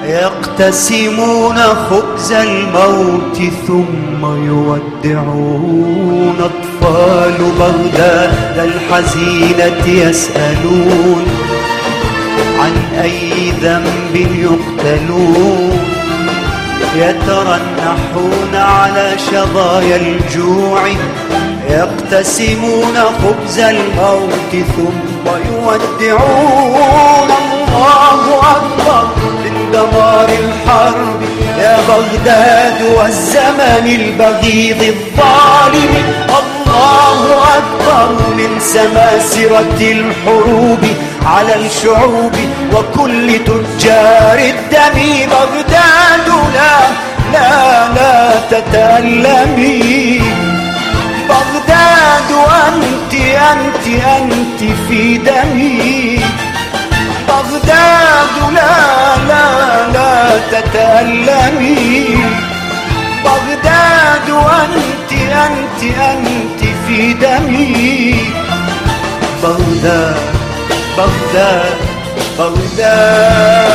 يقتسمون 0.05 1.57
خبز 1.57 2.33
الموت 2.33 3.43
ثم 3.67 4.25
يودعون 4.47 6.37
أطفال 6.41 7.35
بغداد 7.59 8.59
الحزينة 8.59 9.87
يسألون 9.87 11.38
عن 12.69 13.01
أي 13.03 13.51
ذنب 13.63 14.15
يقتلون 14.17 15.79
يترنحون 16.97 18.55
على 18.55 19.13
شظايا 19.31 19.97
الجوع 19.97 20.81
يقتسمون 21.71 22.95
خبز 22.95 23.59
الموت 23.59 24.67
ثم 24.77 25.31
يودعون 25.53 27.29
الله 27.77 28.41
أكبر 28.41 29.09
من 29.45 29.71
دمار 29.73 30.29
الحرب 30.29 31.23
يا 31.59 31.79
بغداد 31.89 32.83
والزمن 32.97 33.87
البغيض 33.87 34.83
الظالم 34.83 36.15
الله 36.69 37.39
أكبر 37.59 38.09
من 38.37 38.61
سماسرة 38.61 39.81
الحروب 39.81 40.85
على 41.27 41.55
الشعوب 41.67 42.33
وكل 42.75 43.39
تجار 43.45 44.39
الدم 44.39 44.99
بغداد 45.31 46.29
لا 46.55 46.79
لا 47.33 47.89
لا 47.95 48.41
تتألمي. 48.51 50.23
بغداد 51.29 52.31
أنت 52.67 53.15
أنت 53.53 54.05
أنت 54.17 54.61
في 54.89 55.19
دمي. 55.19 56.21
بغداد 57.29 58.53
لا 58.55 59.17
لا 59.29 59.47
لا 59.93 60.39
تتألمي. 60.53 62.19
بغداد 63.25 64.29
أنت 64.31 64.98
أنت 65.23 65.83
أنت 65.99 66.61
في 66.87 67.13
دمي. 67.13 68.15
بغداد 69.43 70.17
بغداد 70.97 71.77
بغداد. 72.39 73.69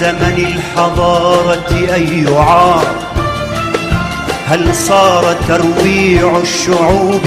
زمن 0.00 0.56
الحضارة 0.56 1.94
أي 1.94 2.26
عار 2.36 2.86
هل 4.48 4.74
صار 4.74 5.36
ترويع 5.48 6.36
الشعوب 6.42 7.22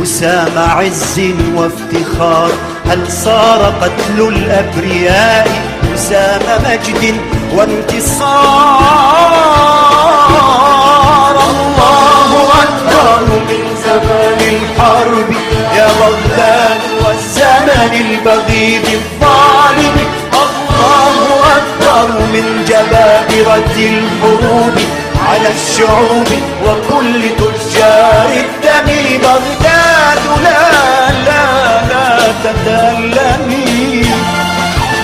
وسام 0.00 0.58
عز 0.58 1.20
وافتخار؟ 1.56 2.50
هل 2.86 3.12
صار 3.12 3.72
قتل 3.80 4.28
الأبرياء 4.28 5.48
وسام 5.92 6.40
مجد 6.64 7.16
وانتصار؟ 7.54 8.28
الله 11.50 12.48
أكبر 12.62 13.22
من 13.48 13.76
زمان 13.84 14.40
الحرب. 14.40 15.30
يا 15.76 15.88
بغداد 16.00 16.80
والزمن 17.06 17.92
البغيض 17.94 18.86
الله 18.88 19.57
أكبر 21.98 22.20
من 22.32 22.64
جبابرة 22.68 23.76
الحروب 23.76 24.76
على 25.28 25.48
الشعوب 25.54 26.28
وكل 26.64 27.22
تجار 27.38 28.30
الدم 28.44 28.88
بغداد. 29.22 30.24
لا 30.44 30.62
لا 31.26 31.44
لا 31.90 32.32
تتألمي. 32.44 34.04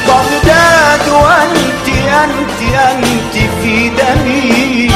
بغداد 0.07 1.07
أنت 1.43 1.89
أنت 2.25 2.61
أنت 2.91 3.35
في 3.63 3.89
دمي. 3.89 4.91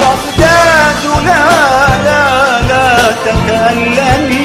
بغداد 0.00 1.02
لا 1.24 1.44
لا 2.04 2.24
لا 2.68 3.12
تتألمي. 3.24 4.37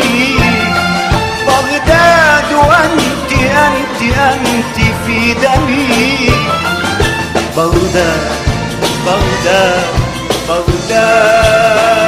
أنت 4.54 4.76
في 5.06 5.34
دمي. 5.34 6.30
بغداد 7.56 8.22
بغداد 9.06 9.86
بغداد. 10.50 12.03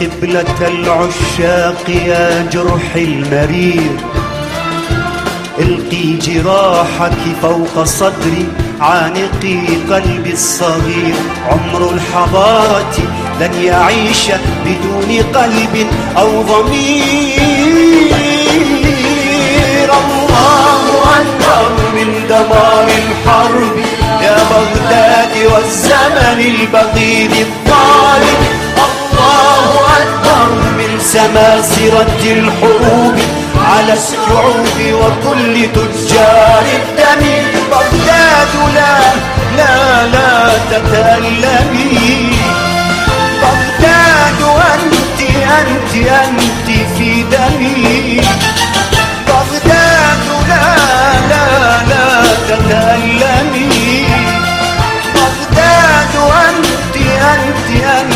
قبلة 0.00 0.60
العشاق 0.60 1.90
يا 2.06 2.48
جرح 2.52 2.94
المرير. 2.96 3.96
القي 5.58 6.16
جراحك 6.16 7.18
فوق 7.42 7.84
صدري 7.84 8.48
عانقي 8.80 9.66
قلبي 9.90 10.32
الصغير. 10.32 11.14
عمر 11.50 11.90
الحضارة 11.92 12.96
لن 13.40 13.54
يعيش 13.62 14.30
بدون 14.64 15.10
قلب 15.34 15.86
أو 16.18 16.42
ضمير. 16.42 17.40
الله 20.00 20.82
أكبر 21.20 21.68
من 21.94 22.08
دمار 22.28 22.88
الحرب 23.02 23.76
يا 24.22 24.38
بغداد 24.50 25.52
والزمن 25.52 26.40
البغيض 26.40 27.32
الظالم. 27.46 28.59
من 30.78 31.00
سماسرة 31.00 32.22
الحروب 32.22 33.18
على 33.70 33.92
الشعوب 33.92 34.76
وكل 34.92 35.68
تجار 35.74 36.62
الدم 36.74 37.26
بغداد 37.70 38.54
لا 38.74 38.98
لا 39.56 40.06
لا 40.06 40.52
تتألمي. 40.70 42.32
بغداد 43.42 44.40
أنت 44.74 45.20
أنت 45.60 46.08
أنت 46.08 46.68
في 46.98 47.22
دمي. 47.22 48.20
بغداد 49.28 50.26
لا 50.48 50.74
لا 51.30 51.46
لا 51.88 52.22
تتألمي. 52.48 54.06
بغداد 55.14 56.14
أنت 56.48 56.96
أنت 56.96 57.66
أنت 57.84 58.09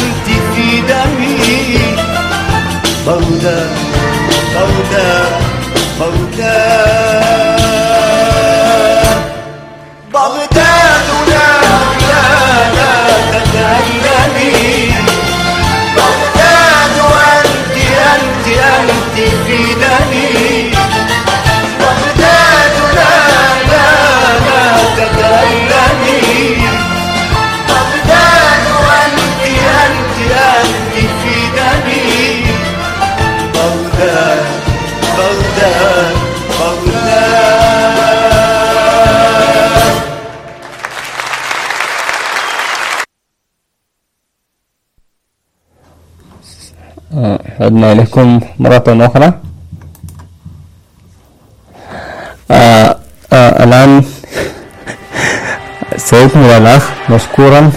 عدنا 47.75 47.93
إليكم 47.93 48.41
مرة 48.59 48.85
أخرى. 49.07 49.41
آه 52.51 52.99
آه 53.33 53.65
الآن 53.65 54.05
سيكمل 55.97 56.43
الأخ 56.61 57.11
مشكورا. 57.11 57.73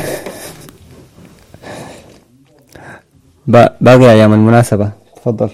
با- 3.47 3.73
باقي 3.81 4.12
أيام 4.12 4.33
المناسبة. 4.33 4.91
تفضل. 5.15 5.49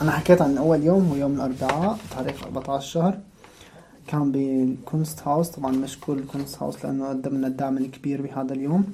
أنا 0.00 0.10
حكيت 0.10 0.42
عن 0.42 0.58
أول 0.58 0.82
يوم 0.82 1.08
هو 1.08 1.14
يوم 1.16 1.34
الأربعاء 1.34 1.98
تاريخ 2.16 2.42
14 2.42 2.80
شهر. 2.90 3.14
كان 4.08 4.32
بال 4.32 5.20
Kunsthaus 5.28 5.48
طبعا 5.48 5.72
مشكور 5.72 6.16
ال 6.18 6.62
Kunsthaus 6.62 6.84
لأنه 6.84 7.08
قدم 7.08 7.36
لنا 7.36 7.46
الدعم 7.46 7.78
الكبير 7.78 8.22
بهذا 8.22 8.52
اليوم. 8.54 8.84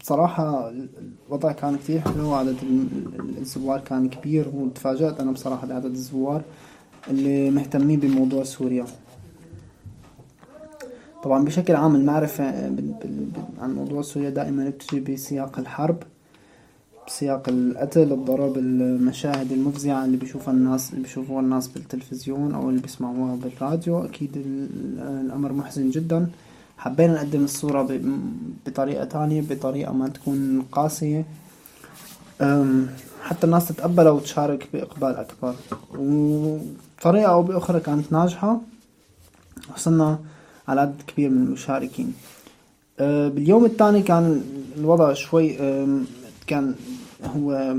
بصراحة 0.00 0.72
الوضع 1.28 1.52
كان 1.52 1.76
كتير 1.76 2.00
حلو 2.00 2.28
وعدد 2.30 2.56
ال- 2.62 3.38
الزوار 3.40 3.80
كان 3.80 4.08
كبير 4.08 4.48
وتفاجأت 4.54 5.20
أنا 5.20 5.32
بصراحة 5.32 5.66
بعدد 5.66 5.84
الزوار 5.84 6.42
اللي 7.10 7.50
مهتمين 7.50 8.00
بموضوع 8.00 8.44
سوريا. 8.44 8.84
طبعا 11.24 11.44
بشكل 11.44 11.74
عام 11.74 11.94
المعرفة 11.96 12.44
عن 13.60 13.74
موضوع 13.74 14.02
سوريا 14.02 14.30
دائما 14.30 14.68
بتجي 14.68 15.00
بسياق 15.00 15.58
الحرب 15.58 15.96
بسياق 17.06 17.48
القتل 17.48 18.12
الضرب 18.12 18.58
المشاهد 18.58 19.52
المفزعة 19.52 20.04
اللي 20.04 20.16
بيشوفها 20.16 20.54
الناس 20.54 20.90
اللي 20.90 21.02
بيشوفوها 21.02 21.40
الناس 21.40 21.68
بالتلفزيون 21.68 22.54
أو 22.54 22.70
اللي 22.70 22.80
بيسمعوها 22.80 23.36
بالراديو. 23.36 24.04
أكيد 24.04 24.36
ال- 24.36 24.98
الأمر 25.26 25.52
محزن 25.52 25.90
جدا. 25.90 26.28
حبينا 26.78 27.14
نقدم 27.14 27.44
الصورة 27.44 28.00
بطريقة 28.66 29.04
تانية 29.04 29.42
بطريقة 29.50 29.92
ما 29.92 30.08
تكون 30.08 30.62
قاسية. 30.72 31.24
حتى 33.22 33.44
الناس 33.44 33.68
تتقبلها 33.68 34.10
وتشارك 34.10 34.68
بإقبال 34.72 35.16
أكبر. 35.16 35.54
وطريقة 35.98 37.32
أو 37.32 37.42
بأخرى 37.42 37.80
كانت 37.80 38.12
ناجحة. 38.12 38.60
وصلنا 39.74 40.18
على 40.68 40.80
عدد 40.80 41.02
كبير 41.06 41.30
من 41.30 41.42
المشاركين. 41.42 42.14
أه، 43.00 43.28
باليوم 43.28 43.64
الثاني 43.64 44.02
كان 44.02 44.42
الوضع 44.76 45.12
شوي 45.12 45.56
كان 46.46 46.74
هو 47.24 47.76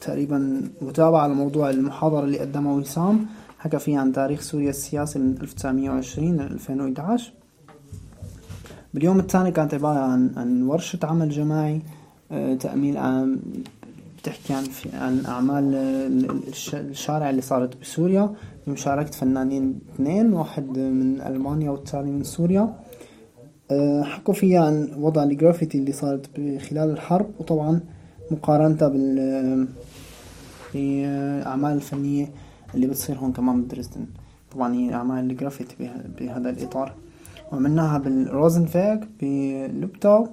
تقريبا 0.00 0.62
متابعة 0.82 1.26
لموضوع 1.26 1.70
المحاضرة 1.70 2.24
اللي 2.24 2.38
قدمها 2.38 2.72
وسام. 2.72 3.26
حكى 3.64 3.78
فيها 3.78 4.00
عن 4.00 4.12
تاريخ 4.12 4.40
سوريا 4.40 4.70
السياسي 4.70 5.18
من 5.18 5.36
1920 5.40 6.36
ل 6.36 6.40
2011 6.40 7.32
باليوم 8.94 9.18
الثاني 9.18 9.50
كانت 9.50 9.74
عبارة 9.74 9.98
عن 9.98 10.30
عن 10.36 10.62
ورشة 10.62 10.98
عمل 11.02 11.30
جماعي 11.30 11.80
آه، 12.32 12.54
تأمين 12.54 12.96
عام 12.96 13.40
بتحكي 14.18 14.52
عن 14.54 14.64
عن 14.94 15.26
أعمال 15.26 15.74
آه، 15.74 16.06
ال- 16.06 16.48
الش- 16.48 16.74
الشارع 16.74 17.30
اللي 17.30 17.40
صارت 17.42 17.80
بسوريا. 17.80 18.34
بمشاركة 18.66 19.10
فنانين 19.10 19.78
اثنين 19.94 20.32
واحد 20.32 20.78
من 20.78 21.20
ألمانيا 21.20 21.70
والثاني 21.70 22.10
من 22.10 22.24
سوريا. 22.24 22.74
آه، 23.70 24.02
حكوا 24.02 24.34
فيها 24.34 24.64
عن 24.64 24.88
وضع 24.98 25.22
الجرافيتي 25.22 25.78
اللي 25.78 25.92
صارت 25.92 26.26
خلال 26.70 26.90
الحرب 26.90 27.26
وطبعا 27.38 27.80
مقارنتها 28.30 28.88
بال 28.88 29.68
بالأعمال 30.74 31.72
الفنية 31.72 32.28
اللي 32.74 32.86
بتصير 32.86 33.18
هون 33.18 33.32
كمان 33.32 33.62
بدرزدن 33.62 34.06
طبعا 34.52 34.74
هي 34.74 34.94
أعمال 34.94 35.30
الجرافيتي 35.30 35.76
بهذا 36.20 36.50
الإطار. 36.50 36.94
وعملناها 37.52 37.98
بال 37.98 38.16
Rosenwerk 38.16 38.96
ب 39.20 39.35
Löbtau 39.35 40.28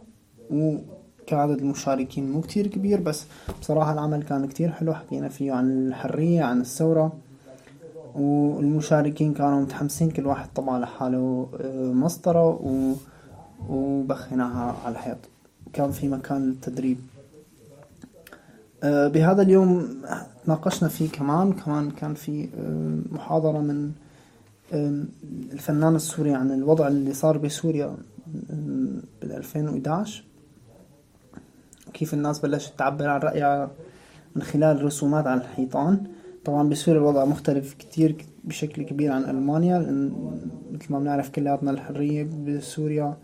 وكعدد 0.51 1.59
المشاركين 1.59 2.31
مو 2.31 2.41
كتير 2.41 2.67
كبير 2.67 3.01
بس 3.01 3.25
بصراحة 3.61 3.93
العمل 3.93 4.23
كان 4.23 4.47
كتير 4.47 4.71
حلو. 4.71 4.93
حكينا 4.93 5.29
فيه 5.29 5.51
عن 5.51 5.87
الحرية 5.87 6.43
عن 6.43 6.61
الثورة 6.61 7.13
والمشاركين 8.15 9.33
كانوا 9.33 9.61
متحمسين 9.61 10.09
كل 10.09 10.25
واحد 10.25 10.49
طبعا 10.55 10.79
لحاله 10.79 11.47
آه، 11.61 11.91
مسطرة 11.93 12.47
و... 12.47 12.93
وبخناها 13.69 14.75
على 14.85 14.93
الحيط. 14.93 15.17
كان 15.73 15.91
في 15.91 16.07
مكان 16.07 16.45
للتدريب. 16.45 16.97
آه، 18.83 19.07
بهذا 19.07 19.41
اليوم 19.41 19.87
ناقشنا 20.47 20.89
فيه 20.89 21.09
كمان 21.09 21.53
كمان 21.53 21.91
كان 21.91 22.13
في 22.13 22.49
آه، 22.59 23.15
محاضرة 23.15 23.59
من 23.59 23.91
الفنان 25.53 25.95
السوري 25.95 26.33
عن 26.33 26.51
الوضع 26.51 26.87
اللي 26.87 27.13
صار 27.13 27.37
بسوريا 27.37 27.97
بال 29.21 29.31
2011 29.31 30.23
كيف 31.93 32.13
الناس 32.13 32.39
بلشت 32.39 32.73
تعبر 32.79 33.09
عن 33.09 33.19
رأيها 33.19 33.71
من 34.35 34.41
خلال 34.41 34.85
رسومات 34.85 35.27
على 35.27 35.41
الحيطان. 35.41 36.03
طبعا 36.45 36.69
بسوريا 36.69 36.99
الوضع 36.99 37.25
مختلف 37.25 37.73
كتير 37.73 38.15
بشكل 38.43 38.83
كبير 38.83 39.11
عن 39.11 39.23
ألمانيا 39.23 39.79
لأن 39.79 40.11
مثل 40.71 40.93
ما 40.93 40.99
بنعرف 40.99 41.29
كلياتنا 41.29 41.71
الحرية 41.71 42.29
بسوريا 42.47 43.17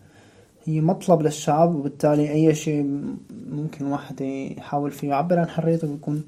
هي 0.64 0.80
مطلب 0.80 1.22
للشعب 1.22 1.74
وبالتالي 1.74 2.30
أي 2.30 2.54
شيء 2.54 3.06
ممكن 3.50 3.84
واحد 3.86 4.20
يحاول 4.20 4.90
فيه 4.90 5.08
يعبر 5.08 5.38
عن 5.38 5.48
حريته 5.48 5.88
بيكون 5.88 6.24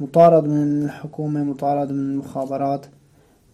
مطارد 0.00 0.44
من 0.44 0.84
الحكومة 0.84 1.44
مطارد 1.44 1.92
من 1.92 1.98
المخابرات 1.98 2.86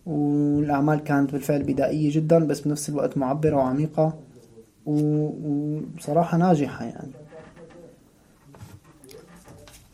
والأعمال 0.07 1.05
كانت 1.05 1.33
بالفعل 1.33 1.63
بدائية 1.63 2.15
جدا 2.15 2.39
بس 2.39 2.61
بنفس 2.61 2.89
الوقت 2.89 3.19
معبرة 3.19 3.57
وعميقة 3.57 4.13
وبصراحة 4.87 6.37
ناجحة 6.39 6.85
يعني. 6.85 7.11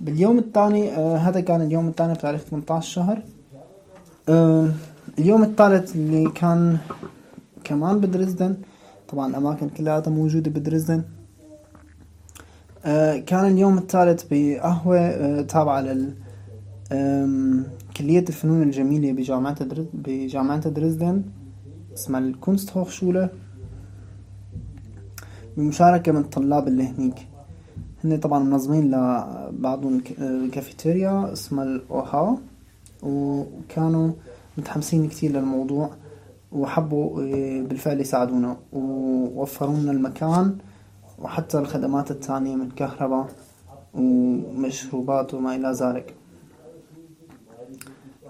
باليوم 0.01 0.39
الثاني 0.39 0.97
آه 0.97 1.17
هذا 1.17 1.41
كان 1.41 1.61
اليوم 1.63 1.89
الثاني 1.89 2.15
بتاريخ 2.15 2.41
18 2.41 2.91
شهر. 2.91 3.23
آه 4.29 4.69
اليوم 5.19 5.43
الثالث 5.43 5.97
اللي 5.97 6.31
كان 6.31 6.79
كمان 7.65 8.01
بدرزدن 8.01 8.57
طبعا 9.09 9.31
الأماكن 9.31 9.69
كلها 9.69 10.03
موجودة 10.07 10.51
بدرزدن. 10.51 11.03
آه 12.85 13.17
كان 13.17 13.47
اليوم 13.47 13.79
الثالث 13.79 14.25
بقهوة 14.31 14.99
آه 14.99 15.43
تابعة 15.43 15.81
لل 15.81 16.15
كلية 17.97 18.25
الفنون 18.29 18.63
الجميلة 18.63 19.13
بجامعة. 19.13 19.57
بجامعة 19.95 20.69
درزدن 20.69 21.23
اسمها 21.95 22.21
ال 22.21 22.77
Kunsthochschule 22.77 23.31
بمشاركة 25.57 26.13
من 26.13 26.21
الطلاب 26.21 26.69
اللي 26.69 26.85
هنيك 26.85 27.15
هن 28.05 28.17
طبعا 28.19 28.39
منظمين 28.39 28.87
لبعضهم 28.91 30.01
كافيتيريا 30.53 31.33
اسمها 31.33 31.65
الأوها 31.65 32.39
وكانوا 33.03 34.13
متحمسين 34.59 35.09
كتير 35.09 35.33
للموضوع 35.33 35.91
وحبوا 36.53 37.23
آه، 37.23 37.63
بالفعل 37.63 38.01
يساعدونا 38.01 38.57
ووفروا 38.73 39.77
لنا 39.77 39.93
المكان 39.93 40.57
وحتى 41.19 41.59
الخدمات 41.59 42.11
التانية 42.11 42.57
من 42.57 42.71
كهرباء 42.71 43.29
ومشروبات 43.95 45.35
وما 45.35 45.57
إلى 45.57 45.73
ذلك 45.73 46.15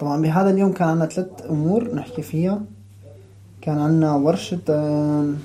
طبعا 0.01 0.23
بهذا 0.23 0.51
اليوم 0.51 0.73
كان 0.73 0.89
عنا 0.89 1.07
ثلاث 1.07 1.29
أمور 1.51 1.95
نحكي 1.95 2.23
فيها. 2.23 2.63
كان 3.63 3.79
عنا 3.79 4.15
ورشة 4.15 4.61
آم، 4.69 5.37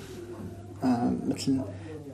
آم، 0.84 1.20
مثل 1.28 1.60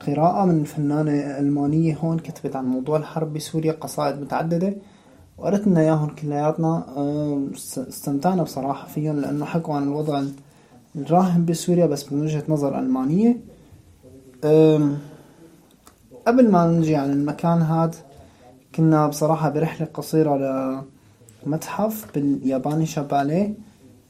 قراءة 0.06 0.44
من 0.44 0.64
فنانة 0.64 1.12
ألمانية 1.12 1.96
هون 1.96 2.18
كتبت 2.18 2.56
عن 2.56 2.64
موضوع 2.64 2.96
الحرب 2.96 3.32
بسوريا 3.32 3.72
قصائد 3.72 4.20
متعددة. 4.20 4.74
وقرأت 5.38 5.66
لنا 5.66 5.80
إياهم 5.80 6.08
كلياتنا. 6.08 6.84
استمتعنا 7.76 8.42
بصراحة 8.42 8.88
فيهم 8.88 9.20
لأنه 9.20 9.44
حكوا 9.44 9.74
عن 9.74 9.82
الوضع 9.82 10.22
الراهن 10.96 11.44
بسوريا 11.44 11.86
بس 11.86 12.12
من 12.12 12.22
وجهة 12.22 12.44
نظر 12.48 12.78
ألمانية. 12.78 13.36
قبل 16.26 16.50
ما 16.50 16.66
نجي 16.66 16.96
عن 16.96 17.10
المكان 17.10 17.62
هاد 17.62 17.94
كنا 18.74 19.06
بصراحة 19.06 19.48
برحلة 19.50 19.88
قصيرة 19.94 20.84
لمتحف 21.46 22.14
بالياباني 22.14 22.86
شاباليه 22.86 23.54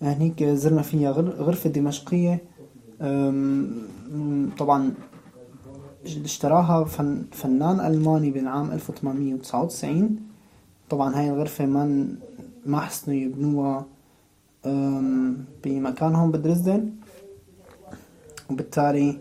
هنيك 0.03 0.45
زرنا 0.45 0.83
فيها 0.83 1.11
غر- 1.11 1.35
غرفة 1.43 1.71
دمشقية 1.71 2.43
طبعا 4.59 4.95
اشتراها 6.07 6.85
فن 6.85 7.23
فنان 7.33 7.81
ألماني 7.81 8.31
بالعام 8.31 8.71
1899 8.73 10.17
طبعا 10.91 11.15
هاي 11.19 11.31
الغرفة 11.31 11.67
ما 11.67 12.09
ما 12.67 12.81
حسنوا 12.81 13.17
يبنوها 13.17 13.87
بمكانهم 15.65 16.31
بدرزدن. 16.31 16.91
وبالتالي 18.51 19.19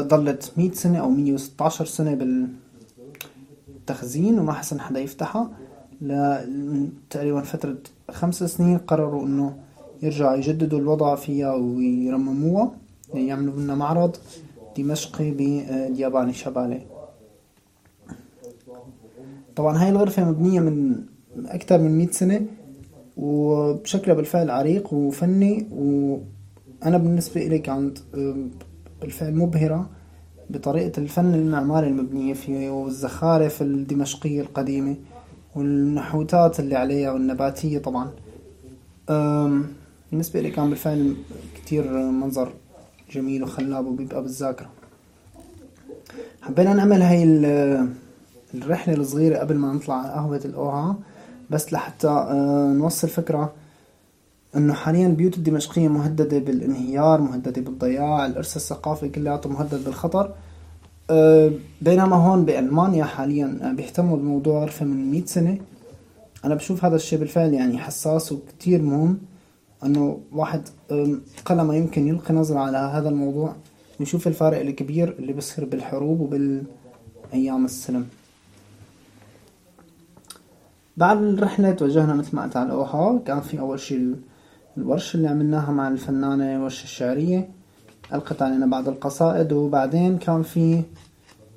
ضلت 0.00 0.52
100 0.56 0.72
سنة 0.72 0.98
أو 0.98 1.10
116 1.10 1.84
سنة 1.86 2.14
بالتخزين 3.78 4.38
وما 4.38 4.52
حسن 4.52 4.80
حدا 4.80 5.00
يفتحها. 5.00 5.50
ل- 6.02 6.88
تقريبا 7.10 7.40
فترة 7.40 7.76
خمس 8.10 8.42
سنين 8.44 8.78
قرروا 8.78 9.26
إنه 9.26 9.56
يرجعوا 10.02 10.36
يجددوا 10.36 10.78
الوضع 10.78 11.14
فيها 11.14 11.54
ويرمموها 11.54 12.72
يعملوا 13.14 13.54
منها 13.54 13.74
معرض 13.74 14.16
دمشقي 14.78 15.30
بالياباني 15.30 16.32
شبالي 16.32 16.80
طبعا 19.56 19.78
هاي 19.82 19.88
الغرفة 19.88 20.30
مبنية 20.30 20.60
من 20.60 20.96
أكثر 21.46 21.78
من 21.78 21.98
100 21.98 22.10
سنة 22.10 22.40
وبشكلها 23.16 24.16
بالفعل 24.16 24.50
عريق 24.50 24.92
وفني 24.94 25.66
وأنا 25.72 26.98
بالنسبة 26.98 27.46
إلي 27.46 27.58
كانت 27.58 27.98
بالفعل 29.00 29.34
مبهرة 29.34 29.90
بطريقة 30.50 31.00
الفن 31.00 31.34
المعماري 31.34 31.88
المبنية 31.88 32.34
فيه 32.34 32.70
والزخارف 32.70 33.62
الدمشقية 33.62 34.40
القديمة. 34.40 34.96
والنحوتات 35.56 36.60
اللي 36.60 36.76
عليها 36.76 37.12
والنباتية 37.12 37.78
طبعا. 37.78 38.10
بالنسبة 40.10 40.40
لي 40.40 40.50
كان 40.50 40.68
بالفعل 40.70 41.16
كتير 41.54 41.92
منظر 41.92 42.52
جميل 43.12 43.42
وخلاب 43.42 43.86
وبيبقى 43.86 44.22
بالذاكرة. 44.22 44.68
حبينا 46.42 46.74
نعمل 46.74 47.02
هاي 47.02 47.22
ال- 47.22 47.88
الرحلة 48.54 48.94
الصغيرة 48.94 49.38
قبل 49.38 49.54
ما 49.56 49.72
نطلع 49.72 49.94
على 49.94 50.12
قهوة 50.12 50.40
الأوها 50.44 50.96
بس 51.50 51.72
لحتى 51.72 52.08
آه، 52.08 52.72
نوصل 52.72 53.08
فكرة 53.08 53.52
إنه 54.56 54.72
حاليا 54.74 55.06
البيوت 55.06 55.36
الدمشقية 55.38 55.88
مهددة 55.88 56.38
بالانهيار 56.38 57.20
مهددة 57.20 57.62
بالضياع 57.62 58.26
الارث 58.26 58.56
الثقافي 58.56 59.08
كلياته 59.08 59.50
مهدد 59.50 59.84
بالخطر. 59.84 60.24
أه، 60.26 60.32
بينما 61.82 62.16
هون 62.16 62.44
بألمانيا 62.44 63.04
حاليا 63.04 63.72
بيهتموا 63.76 64.16
بالموضوع 64.16 64.60
عرفة 64.62 64.84
من 64.86 65.10
100 65.10 65.24
سنة. 65.24 65.58
أنا 66.44 66.54
بشوف 66.54 66.84
هذا 66.84 66.96
الشيء 66.96 67.18
بالفعل 67.18 67.54
يعني 67.54 67.78
حساس 67.78 68.32
وكتير 68.32 68.82
مهم 68.82 69.18
أنه 69.84 70.20
واحد 70.32 70.68
قل 71.44 71.60
ما 71.60 71.76
يمكن 71.76 72.08
يلقي 72.08 72.34
نظرة 72.34 72.58
على 72.58 72.76
هذا 72.78 73.08
الموضوع 73.08 73.54
ويشوف 74.00 74.26
الفارق 74.26 74.60
الكبير 74.60 75.14
اللي 75.18 75.32
بيصير 75.32 75.64
بالحروب 75.64 76.20
وبالأيام 76.20 77.64
السلم. 77.64 78.06
بعد 80.96 81.22
الرحلة 81.22 81.70
توجهنا 81.70 82.14
مثل 82.14 82.36
ما 82.36 82.42
قلت 82.42 82.56
على 82.56 82.66
الأوها 82.66 83.18
كان 83.26 83.40
في 83.40 83.60
أول 83.60 83.80
شي 83.80 83.96
ال- 83.96 84.16
الورشة 84.78 85.16
اللي 85.16 85.28
عملناها 85.28 85.72
مع 85.72 85.88
الفنانة 85.88 86.62
ورشة 86.64 86.84
الشعرية. 86.84 87.48
ألقت 88.14 88.42
علينا 88.42 88.66
بعض 88.66 88.88
القصائد 88.88 89.52
وبعدين 89.52 90.18
كان 90.18 90.42
في 90.42 90.82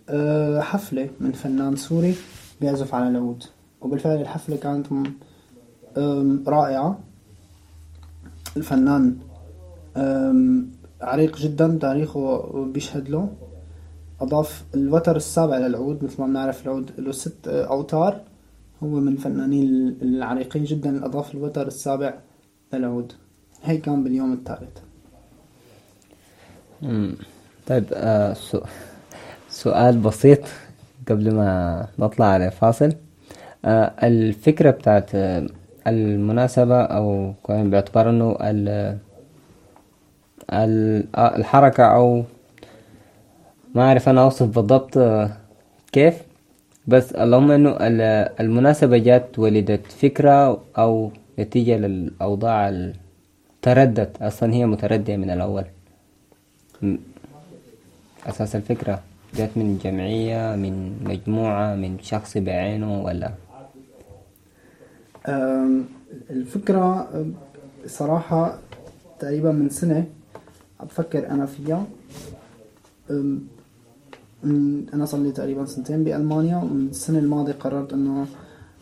آه، 0.09 0.59
حفلة 0.59 1.09
من 1.19 1.31
فنان 1.31 1.75
سوري 1.75 2.15
بيعزف 2.61 2.95
على 2.95 3.07
العود. 3.09 3.43
وبالفعل 3.81 4.21
الحفلة 4.21 4.57
كانت 4.57 4.87
رائعة. 6.47 6.99
الفنان 8.57 9.17
عريق 11.01 11.37
جدا 11.37 11.77
تاريخه 11.81 12.41
بيشهد 12.65 13.09
له. 13.09 13.29
أضاف 14.21 14.63
الوتر 14.75 15.15
السابع 15.15 15.57
للعود 15.57 16.03
مثل 16.03 16.21
ما 16.21 16.27
بنعرف 16.27 16.63
العود 16.63 16.91
له 16.97 17.11
ست 17.11 17.47
آه، 17.47 17.65
أوتار. 17.65 18.21
هو 18.83 18.87
من 18.87 19.07
الفنانين 19.13 19.97
العريقين 20.01 20.63
جدا 20.63 21.05
أضاف 21.05 21.35
الوتر 21.35 21.67
السابع 21.67 22.13
للعود. 22.73 23.13
هي 23.63 23.77
كان 23.77 24.03
باليوم 24.03 24.33
الثالث. 24.33 24.84
طيب 27.67 27.83
آه. 27.93 28.35
سؤال 29.49 29.97
بسيط 29.97 30.39
قبل 31.09 31.35
ما 31.35 31.87
نطلع 31.99 32.25
على 32.25 32.51
فاصل. 32.51 32.93
آه 33.65 33.91
الفكرة 34.03 34.71
بتاعت 34.71 35.15
آه 35.15 35.47
المناسبة 35.87 36.81
أو 36.81 37.33
كمان 37.47 37.69
باعتبار 37.69 38.09
إنه 38.09 38.37
ال... 38.41 38.97
ال... 40.53 41.03
الحركة 41.17 41.83
أو 41.83 42.23
ما 43.75 43.83
أعرف 43.87 44.09
أنا 44.09 44.21
أوصف 44.23 44.45
بالضبط 44.47 44.99
كيف. 45.91 46.21
بس 46.87 47.11
اللهم 47.13 47.51
ال- 47.51 48.01
المناسبة 48.39 48.97
جات 48.97 49.39
ولدت 49.39 49.91
فكرة 49.91 50.61
أو 50.77 51.11
نتيجة 51.39 51.77
للأوضاع 51.77 52.69
ال- 52.69 52.93
تردت 53.61 54.21
أصلا 54.21 54.53
هي 54.53 54.65
متردية 54.65 55.17
من 55.17 55.29
الأول. 55.29 55.63
أساس 58.25 58.55
الفكرة 58.55 59.01
جات 59.35 59.57
من 59.57 59.77
جمعية 59.83 60.55
من 60.55 61.03
مجموعة 61.03 61.75
من 61.75 61.97
شخص 62.01 62.37
بعينه 62.37 63.01
ولا؟ 63.01 63.31
الفكرة 66.29 67.09
صراحة 67.87 68.59
تقريبا 69.19 69.51
من 69.51 69.69
سنة 69.69 70.05
بفكر 70.83 71.29
أنا 71.29 71.45
فيها. 71.45 71.85
أنا 74.93 75.05
صار 75.05 75.21
لي 75.21 75.31
تقريبا 75.31 75.65
سنتين 75.65 76.03
بألمانيا 76.03 76.57
ومن 76.57 76.87
السنة 76.89 77.19
الماضية 77.19 77.53
قررت 77.53 77.93
إنه 77.93 78.25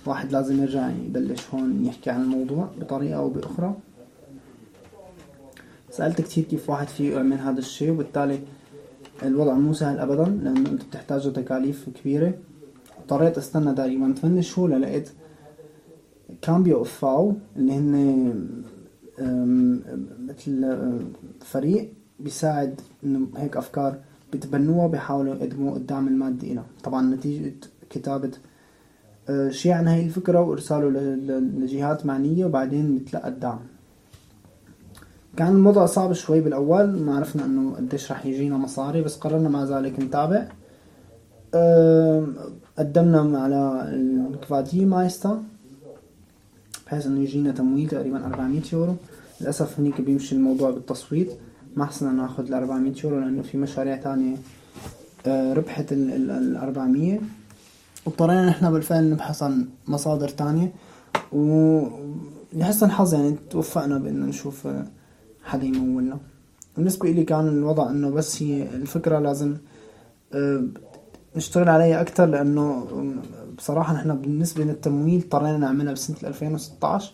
واحد 0.05 0.31
لازم 0.31 0.61
يرجع 0.63 0.89
يبلش 0.89 1.41
هون 1.53 1.85
يحكي 1.85 2.09
عن 2.09 2.21
الموضوع 2.21 2.69
بطريقة 2.79 3.15
أو 3.17 3.29
بأخرى. 3.29 3.73
سألت 5.97 6.21
كتير 6.21 6.43
كيف 6.43 6.69
واحد 6.69 6.87
فيه 6.87 7.15
يعمل 7.15 7.37
هذا 7.37 7.59
الشيء 7.59 7.91
وبالتالي 7.91 8.39
الوضع 9.23 9.53
مو 9.53 9.73
سهل 9.73 9.99
أبدا 9.99 10.25
لأنه 10.25 10.69
أنت 10.69 10.83
بتحتاج 10.85 11.33
تكاليف 11.33 11.89
كبيرة. 11.89 12.33
اضطريت 12.99 13.37
أستنى 13.37 13.73
تقريبا 13.73 14.13
8 14.13 14.41
شهور 14.41 14.77
لقيت 14.77 15.09
كامبيو 16.41 16.77
اوف 16.77 16.91
فاو 16.99 17.33
اللي 17.55 17.73
هن 17.73 18.33
مثل 20.27 20.77
فريق 21.41 21.93
بيساعد 22.19 22.81
إنه 23.03 23.27
هيك 23.37 23.57
أفكار 23.57 23.95
بيتبنوها 24.31 24.87
بيحاولوا 24.87 25.35
يقدموا 25.35 25.75
الدعم 25.75 26.07
المادي 26.07 26.53
لها 26.53 26.65
طبعا 26.83 27.15
نتيجة 27.15 27.53
كتابة 27.89 28.31
أه، 29.29 29.49
شيء 29.49 29.71
عن 29.71 29.87
هاي 29.87 30.05
الفكرة 30.05 30.41
وإرساله 30.41 30.89
لجهات 31.39 32.05
معنية 32.05 32.45
وبعدين 32.45 32.97
بتلقى 32.97 33.27
الدعم. 33.27 33.59
كان 35.37 35.47
الوضع 35.55 35.85
صعب 35.85 36.13
شوي 36.13 36.41
بالأول 36.41 36.99
ما 36.99 37.15
عرفنا 37.17 37.45
إنه 37.45 37.75
قديش 37.75 38.11
رح 38.11 38.25
يجينا 38.25 38.57
مصاري 38.57 39.01
بس 39.01 39.15
قررنا 39.15 39.49
مع 39.49 39.63
ذلك 39.63 39.99
نتابع. 39.99 40.47
قدمنا 42.79 43.39
على 43.39 43.89
الكفاتي 44.33 44.85
مايستا 44.85 45.43
بحيث 46.87 47.05
إنه 47.05 47.21
يجينا 47.21 47.51
تمويل 47.51 47.89
تقريبا 47.89 48.25
400 48.25 48.61
يورو. 48.73 48.95
للأسف 49.41 49.79
هنيك 49.79 50.01
بيمشي 50.01 50.35
الموضوع 50.35 50.71
بالتصويت. 50.71 51.31
ما 51.75 51.85
حسنا 51.85 52.11
ناخذ 52.11 52.43
ال 52.47 52.53
400 52.53 52.93
يورو 53.03 53.19
لأنه 53.19 53.41
في 53.41 53.57
مشاريع 53.57 53.95
تانية 53.95 54.35
آه، 55.27 55.53
ربحت 55.53 55.91
ال 55.91 56.11
ال- 56.13 56.31
ال 56.31 56.57
400 56.57 57.19
واضطرينا 58.05 58.45
نحن 58.49 58.71
بالفعل 58.71 59.09
نبحث 59.09 59.43
عن 59.43 59.67
مصادر 59.87 60.29
تانية. 60.29 60.73
ولحسن 61.31 62.85
الحظ 62.85 63.13
يعني 63.13 63.35
توفقنا 63.49 63.97
بإنه 63.97 64.25
نشوف 64.25 64.67
آه، 64.67 64.85
حدا 65.43 65.65
يمولنا. 65.65 66.17
بالنسبة 66.77 67.09
إلي 67.09 67.23
كان 67.23 67.47
الوضع 67.47 67.89
إنه 67.89 68.09
بس 68.09 68.43
هي 68.43 68.63
الفكرة 68.63 69.19
لازم 69.19 69.57
آه، 70.33 70.63
نشتغل 71.35 71.69
عليها 71.69 72.01
أكتر 72.01 72.25
لأنه 72.25 72.87
بصراحة 73.57 73.93
نحن 73.93 74.15
بالنسبة 74.15 74.63
للتمويل 74.63 75.21
اضطرينا 75.21 75.57
نعملها 75.57 75.93
بسنة 75.93 76.17
2016 76.23 77.13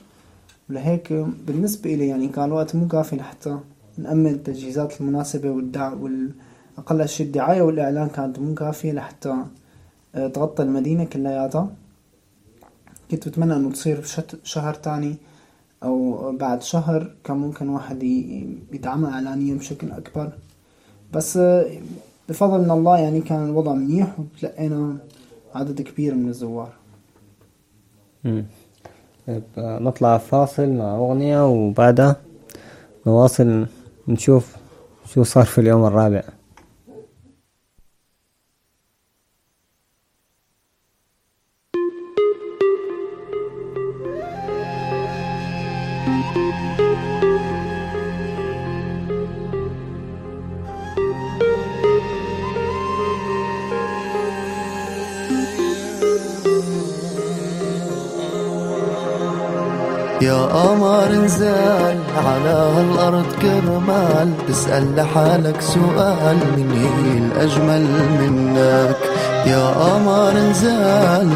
ولهيك 0.69 1.13
بالنسبة 1.47 1.93
إلي 1.93 2.07
يعني 2.07 2.27
كان 2.27 2.45
الوقت 2.45 2.75
مو 2.75 2.87
كافي 2.87 3.15
لحتى 3.15 3.57
نأمن 3.97 4.27
التجهيزات 4.27 5.01
المناسبة 5.01 5.49
والدع 5.51 5.93
والأقل 5.93 7.09
شيء 7.09 7.25
الدعاية 7.25 7.61
والإعلان 7.61 8.09
كانت 8.09 8.39
مو 8.39 8.53
كافية 8.53 8.91
لحتى 8.91 9.43
آه، 10.15 10.27
تغطي 10.27 10.63
المدينة 10.63 11.03
كلياتها. 11.03 11.69
كنت 13.11 13.27
بتمنى 13.27 13.55
إنه 13.55 13.71
تصير 13.71 14.03
شهر 14.43 14.73
تاني 14.73 15.17
أو 15.83 16.31
بعد 16.37 16.61
شهر 16.61 17.11
كان 17.23 17.37
ممكن 17.37 17.69
واحد 17.69 18.03
يدعمها 18.73 19.11
إعلانيا 19.11 19.55
بشكل 19.55 19.91
أكبر. 19.91 20.31
بس 21.13 21.39
بفضل 22.29 22.61
من 22.61 22.71
الله 22.71 22.97
يعني 22.97 23.21
كان 23.21 23.45
الوضع 23.45 23.73
منيح 23.73 24.19
وتلقينا 24.19 24.97
عدد 25.55 25.81
كبير 25.81 26.15
من 26.15 26.29
الزوار. 26.29 26.73
طيب 29.27 29.43
نطلع 29.57 30.17
فاصل 30.17 30.69
مع 30.69 30.95
أغنية 30.95 31.47
وبعدها 31.47 32.15
نواصل 33.07 33.65
نشوف 34.07 34.55
شو 35.05 35.23
صار 35.23 35.45
في 35.45 35.61
اليوم 35.61 35.85
الرابع. 35.85 36.23
تسأل 64.69 64.95
لحالك 64.95 65.61
سؤال 65.61 66.37
من 66.57 66.69
هي 66.77 67.17
الأجمل 67.17 67.85
منك. 68.19 68.97
يا 69.45 69.67
قمر 69.67 70.31
انزل 70.31 70.83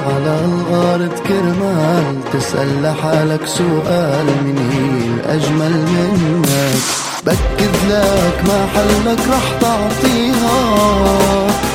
على 0.08 0.36
الأرض 0.46 1.14
كرمال. 1.28 2.16
تسأل 2.34 2.84
لحالك 2.84 3.46
سؤال 3.46 4.26
من 4.46 4.58
هي 4.74 4.98
الأجمل 5.14 5.76
منك. 5.96 6.84
بكد 7.26 7.76
لك 7.90 8.38
ما 8.48 8.68
حلك 8.74 9.20
رح 9.32 9.48
تعطيها. 9.62 10.60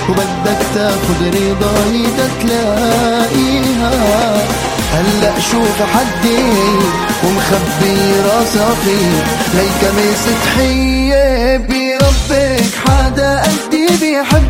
وبدك 0.09 0.63
تاخد 0.75 1.21
رضاي 1.23 2.05
تلاقيها. 2.43 3.95
هلأ 4.93 5.41
شوف 5.41 5.83
حدي 5.83 6.43
ومخبي 7.25 8.21
راسها 8.21 8.75
فيه 8.85 9.25
ليك 9.55 9.81
ميس 9.97 10.25
بربك 11.59 12.65
حدا 12.87 13.43
قدي 13.43 13.87
بيحبك 14.01 14.48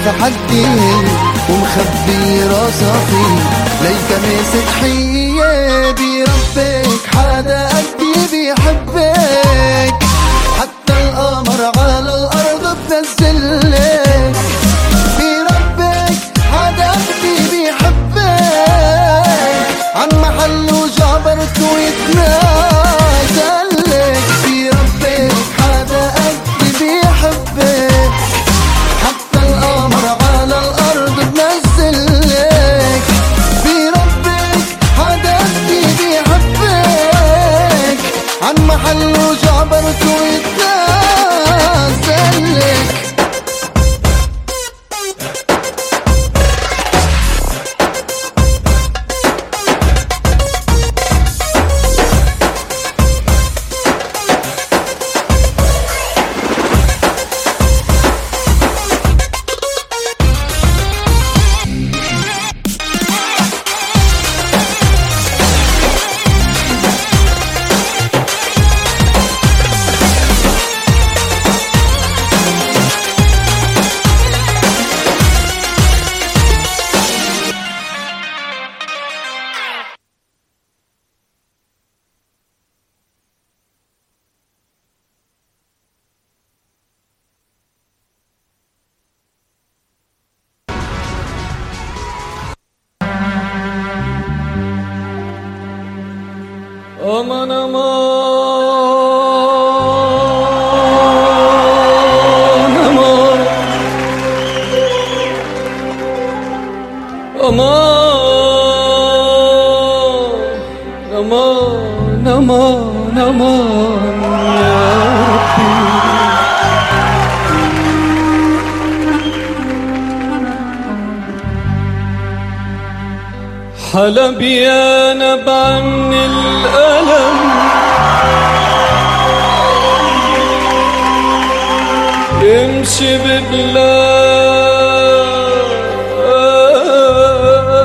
مستحدين 0.00 1.04
ومخبي 1.50 2.42
راسي. 2.42 2.92
ليك 3.82 4.10
ماسك 4.22 4.69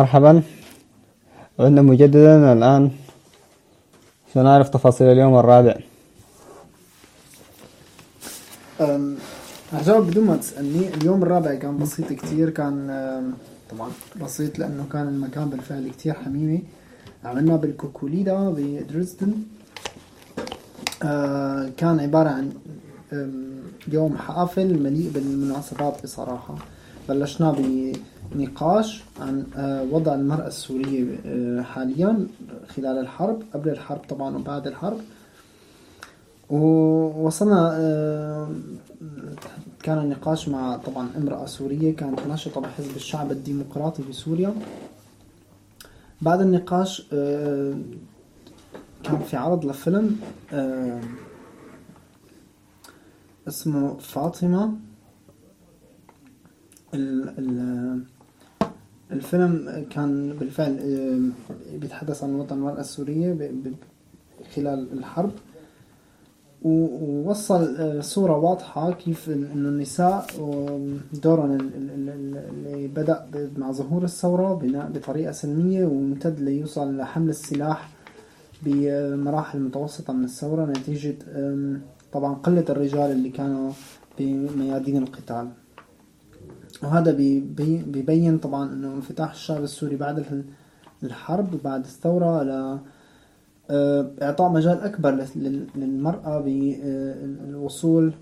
مرحبا. 0.00 0.42
عدنا 1.58 1.82
مجددا 1.82 2.52
الآن. 2.52 2.90
سنعرف 4.34 4.68
تفاصيل 4.68 5.06
اليوم 5.06 5.34
الرابع. 5.38 5.76
هجاوب 9.72 10.06
بدون 10.06 10.24
ما 10.24 10.36
تسألني 10.36 10.94
اليوم 10.94 11.22
الرابع 11.22 11.54
كان 11.54 11.78
بسيط 11.78 12.12
كتير 12.12 12.50
كان 12.50 12.74
طبعا. 13.70 13.90
بسيط 14.22 14.58
لأنه 14.58 14.84
كان 14.92 15.08
المكان 15.08 15.48
بالفعل 15.50 15.90
كتير 15.90 16.14
حميمي. 16.14 16.62
عملناه 17.24 17.56
بالكوكوليدا 17.56 18.50
بدرزدن. 18.56 19.32
أه، 21.02 21.70
كان 21.76 22.00
عبارة 22.00 22.28
عن 22.28 22.52
يوم 23.88 24.16
حافل 24.16 24.82
مليء 24.82 25.10
بالمناسبات 25.14 26.02
بصراحة. 26.02 26.54
بلشنا 27.08 27.50
بنقاش 28.32 29.02
عن 29.20 29.46
آه، 29.56 29.82
وضع 29.82 30.14
المرأة 30.14 30.46
السورية 30.46 31.18
آه، 31.26 31.62
حاليا 31.62 32.26
خلال 32.68 32.98
الحرب 32.98 33.42
قبل 33.54 33.68
الحرب 33.68 34.00
طبعا 34.08 34.36
وبعد 34.36 34.66
الحرب. 34.66 35.00
ووصلنا 36.50 37.76
آه، 37.80 38.48
كان 39.82 39.98
النقاش 39.98 40.48
مع 40.48 40.76
طبعا 40.76 41.08
امرأة 41.16 41.46
سورية 41.46 41.96
كانت 41.96 42.20
ناشطة 42.28 42.60
بحزب 42.60 42.96
الشعب 42.96 43.32
الديمقراطي 43.32 44.02
في 44.02 44.12
سوريا. 44.12 44.54
بعد 46.22 46.40
النقاش 46.40 47.02
كان 49.04 49.18
في 49.26 49.36
عرض 49.36 49.64
لفيلم 49.64 50.20
اسمه 53.48 53.96
فاطمة 53.98 54.72
ال 56.94 57.28
ال 57.38 58.04
الفيلم 59.12 59.84
كان 59.90 60.32
بالفعل 60.40 60.76
بيتحدث 61.80 62.24
عن 62.24 62.34
وطن 62.34 62.56
المرأة 62.56 62.80
السورية 62.80 63.52
خلال 64.54 64.92
الحرب. 64.92 65.30
ووصل 66.62 67.76
آه، 67.76 68.00
صورة 68.00 68.36
واضحة 68.38 68.92
كيف 68.92 69.28
إنه 69.30 69.68
النساء 69.68 70.26
دورهم 71.22 71.50
ال- 71.54 71.60
ال- 71.74 72.08
ال- 72.08 72.36
اللي 72.66 72.88
بدأ 72.88 73.26
مع 73.56 73.72
ظهور 73.72 74.04
الثورة 74.04 74.54
بناء 74.54 74.90
بطريقة 74.90 75.32
سلمية 75.32 75.84
وامتد 75.84 76.40
ليوصل 76.40 76.96
لحمل 76.96 77.28
السلاح 77.30 77.90
بمراحل 78.62 79.60
متوسطة 79.60 80.12
من 80.12 80.24
الثورة. 80.24 80.66
نتيجة 80.66 81.16
طبعا 82.12 82.34
قلة 82.34 82.64
الرجال 82.68 83.10
اللي 83.10 83.30
كانوا 83.30 83.70
بميادين 84.18 84.96
القتال. 85.02 85.48
وهذا 86.82 87.12
بي- 87.12 87.40
بي- 87.40 87.82
بيبين 87.82 88.38
طبعا 88.38 88.72
إنه 88.72 88.94
انفتاح 88.94 89.30
الشعب 89.32 89.62
السوري 89.62 89.96
بعد 89.96 90.18
ال- 90.18 90.44
الحرب 91.02 91.54
وبعد 91.54 91.84
الثورة 91.84 92.42
ل 92.42 92.78
آه، 93.72 94.10
إعطاء 94.22 94.50
مجال 94.52 94.80
أكبر 94.80 95.10
لل- 95.10 95.26
لل- 95.36 95.66
للمرأة 95.76 96.40
بالوصول 96.40 98.12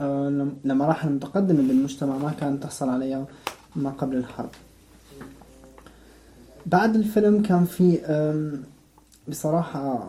آه، 0.00 0.28
لم- 0.28 0.56
لمراحل 0.64 1.12
متقدمة 1.12 1.68
بالمجتمع 1.68 2.18
ما 2.18 2.30
كانت 2.40 2.62
تحصل 2.62 2.88
عليها 2.88 3.26
ما 3.76 3.90
قبل 3.90 4.16
الحرب. 4.16 4.50
بعد 6.66 6.94
الفيلم 6.94 7.42
كان 7.42 7.64
في 7.64 7.98
بصراحة 9.28 10.08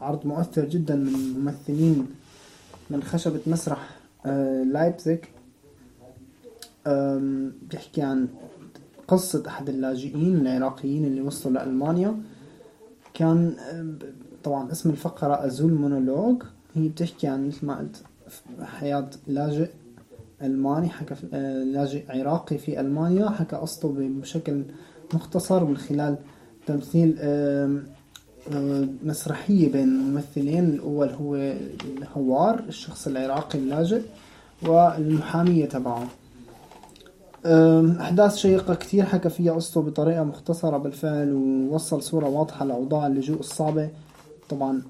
عرض 0.00 0.26
مؤثر 0.26 0.64
جدا 0.64 0.94
من 0.96 1.12
ممثلين 1.38 2.06
من 2.90 3.02
خشبة 3.02 3.40
مسرح 3.46 3.90
آه، 4.26 4.62
لايبزيج 4.62 5.18
آم، 5.18 5.33
بيحكي 7.70 8.02
عن 8.02 8.28
قصة 9.08 9.42
أحد 9.46 9.68
اللاجئين 9.68 10.46
العراقيين 10.46 11.04
اللي 11.04 11.20
وصلوا 11.20 11.54
لألمانيا. 11.54 12.16
كان 13.14 13.54
طبعا 14.44 14.72
اسم 14.72 14.90
الفقرة 14.90 15.46
أزول 15.46 15.72
مونولوج 15.72 16.42
هي 16.74 16.88
بتحكي 16.88 17.26
عن 17.26 17.46
مثل 17.48 17.66
ما 17.66 17.78
قلت 17.78 18.02
حياة 18.62 19.10
لاجئ 19.26 19.70
ألماني 20.42 20.88
حكى 20.88 21.14
آه، 21.34 21.64
لاجئ 21.64 22.04
عراقي 22.08 22.58
في 22.58 22.80
ألمانيا 22.80 23.28
حكى 23.30 23.56
قصته 23.56 23.94
بشكل 23.98 24.62
مختصر 25.14 25.64
من 25.64 25.76
خلال 25.76 26.16
تمثيل 26.66 27.16
آه، 27.18 27.78
مسرحية 29.04 29.72
بين 29.72 29.88
ممثلين. 29.88 30.64
الأول 30.64 31.08
هو 31.08 31.36
الهوار 31.98 32.64
الشخص 32.68 33.06
العراقي 33.06 33.58
اللاجئ 33.58 34.02
والمحامية 34.62 35.66
تبعه. 35.66 36.06
أحداث 38.00 38.36
شيقة 38.36 38.74
كتير. 38.74 39.04
حكى 39.04 39.28
فيها 39.28 39.52
قصته 39.52 39.82
بطريقة 39.82 40.24
مختصرة 40.24 40.76
بالفعل 40.76 41.32
ووصل 41.32 42.02
صورة 42.02 42.28
واضحة 42.28 42.64
لأوضاع 42.64 43.06
اللجوء 43.06 43.40
الصعبة. 43.40 43.88
طبعا 44.48 44.82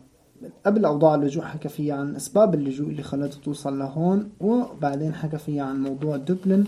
قبل 0.66 0.84
أوضاع 0.84 1.14
اللجوء 1.14 1.44
حكى 1.44 1.68
فيها 1.68 1.94
عن 1.94 2.16
أسباب 2.16 2.54
اللجوء 2.54 2.88
اللي 2.88 3.02
خلته 3.02 3.38
توصل 3.44 3.78
لهون 3.78 4.28
وبعدين 4.40 5.14
حكى 5.14 5.38
فيها 5.38 5.62
عن 5.64 5.82
موضوع 5.82 6.16
دبلن 6.16 6.64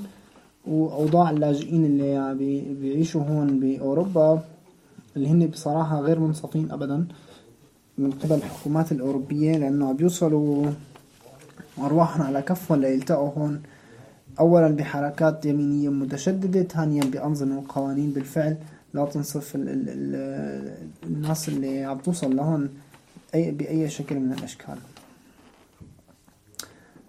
وأوضاع 0.67 1.31
اللاجئين 1.31 1.85
اللي 1.85 2.35
بي- 2.35 2.75
بيعيشوا 2.75 3.23
هون 3.23 3.61
بأوروبا 3.61 4.41
اللي 5.17 5.29
هن 5.29 5.47
بصراحة 5.47 6.01
غير 6.01 6.19
منصفين 6.21 6.71
أبدا 6.71 7.07
من 7.99 8.11
قبل 8.11 8.33
الحكومات 8.35 8.93
الأوروبية 8.93 9.57
لأنه 9.57 9.93
بيوصلوا 9.93 10.67
أرواحهم 11.79 12.23
على 12.27 12.43
كفهم 12.43 12.81
ليلتقوا 12.81 13.31
هون. 13.39 13.63
أولا 14.41 14.69
بحركات 14.69 15.47
يمينية 15.47 15.89
متشددة 15.89 16.63
ثانيا 16.63 17.05
بأنظمة 17.05 17.59
وقوانين 17.59 18.11
بالفعل 18.11 18.57
لا 18.95 19.05
تنصف 19.05 19.55
ال 19.55 19.69
ال 19.69 19.89
ال 19.89 20.75
الناس 21.07 21.49
اللي 21.49 21.85
عم 21.85 21.99
توصل 21.99 22.37
لهون 22.37 22.69
أي 23.35 23.51
بأي 23.51 23.89
شكل 23.89 24.21
من 24.21 24.33
الأشكال. 24.33 24.79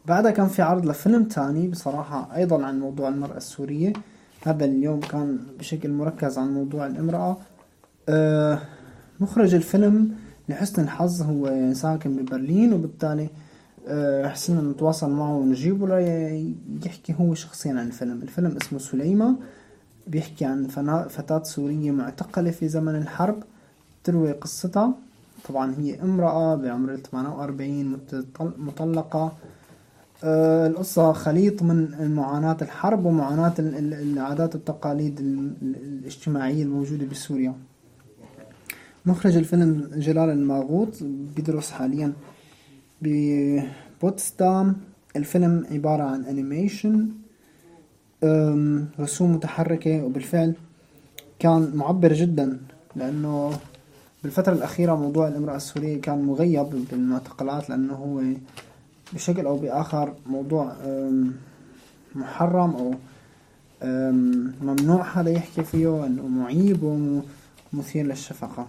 بعدها 0.06 0.32
كان 0.32 0.48
في 0.48 0.62
عرض 0.62 0.86
لفيلم 0.86 1.24
تاني 1.24 1.68
بصراحة 1.68 2.36
أيضا 2.36 2.66
عن 2.66 2.80
موضوع 2.80 3.08
المرأة 3.10 3.38
السورية. 3.38 3.94
هذا 4.46 4.66
اليوم 4.66 5.00
كان 5.00 5.38
بشكل 5.60 5.92
مركز 5.92 6.38
عن 6.38 6.54
موضوع 6.54 6.88
الامرأة. 6.88 7.38
آه، 8.10 8.60
مخرج 9.20 9.56
الفيلم 9.56 10.12
لحسن 10.50 10.84
الحظ 10.84 11.22
هو 11.22 11.74
ساكن 11.74 12.16
ببرلين 12.16 12.74
وبالتالي 12.74 13.30
حسنا 14.28 14.62
نتواصل 14.62 15.12
معه 15.12 15.36
ونجيبه 15.36 15.88
ليحكي 16.84 17.16
هو 17.20 17.34
شخصيا 17.34 17.72
عن 17.72 17.88
الفيلم 17.88 18.22
الفيلم 18.22 18.58
اسمه 18.62 18.80
سليمة 18.80 19.36
بيحكي 20.08 20.46
عن 20.46 20.68
فتاة 21.10 21.44
سورية 21.44 21.92
معتقلة 21.92 22.52
في 22.52 22.68
زمن 22.68 22.96
الحرب 22.96 23.44
تروي 24.04 24.32
قصتها. 24.32 24.94
طبعا 25.50 25.76
هي 25.80 26.02
امرأة 26.02 26.56
بعمر 26.56 26.96
48 26.96 27.94
متطل- 27.98 28.60
مطلقة. 28.60 29.32
آه، 30.24 30.68
القصة 30.68 31.14
خليط 31.14 31.64
من 31.64 32.12
معاناة 32.16 32.58
الحرب 32.62 33.06
ومعاناة 33.06 33.54
ال- 33.60 33.76
ال- 33.76 33.94
العادات 33.94 34.56
والتقاليد 34.56 35.20
ال- 35.20 35.52
ال- 35.62 35.76
الاجتماعية 35.76 36.64
الموجودة 36.64 37.06
بسوريا. 37.06 37.54
مخرج 39.06 39.38
الفيلم 39.38 39.90
جلال 39.96 40.30
الماغوط 40.30 40.90
بيدرس 41.36 41.72
حاليا 41.72 42.14
ببوتسدام. 43.02 44.76
الفيلم 45.16 45.66
عبارة 45.72 46.04
عن 46.04 46.26
انيميشن 46.26 47.10
أم، 48.24 48.88
رسوم 49.00 49.34
متحركة 49.34 50.04
وبالفعل 50.04 50.54
كان 51.40 51.72
معبر 51.76 52.14
جدا 52.14 52.60
لأنه 52.96 53.52
بالفترة 54.24 54.54
الأخيرة 54.54 54.96
موضوع 54.96 55.28
الامرأة 55.28 55.56
السورية 55.56 56.02
كان 56.02 56.22
مغيب 56.22 56.66
بالمعتقلات 56.92 57.70
لأنه 57.70 57.94
هو 57.94 58.22
بشكل 59.14 59.46
أو 59.46 59.58
بآخر 59.58 60.14
موضوع 60.26 60.74
محرم 62.16 62.76
أو 62.76 62.94
ممنوع 64.62 65.04
حدا 65.04 65.32
يحكي 65.32 65.64
فيه 65.64 66.06
أنه 66.06 66.28
معيب 66.28 66.84
ومثير 67.74 68.06
للشفقة. 68.06 68.68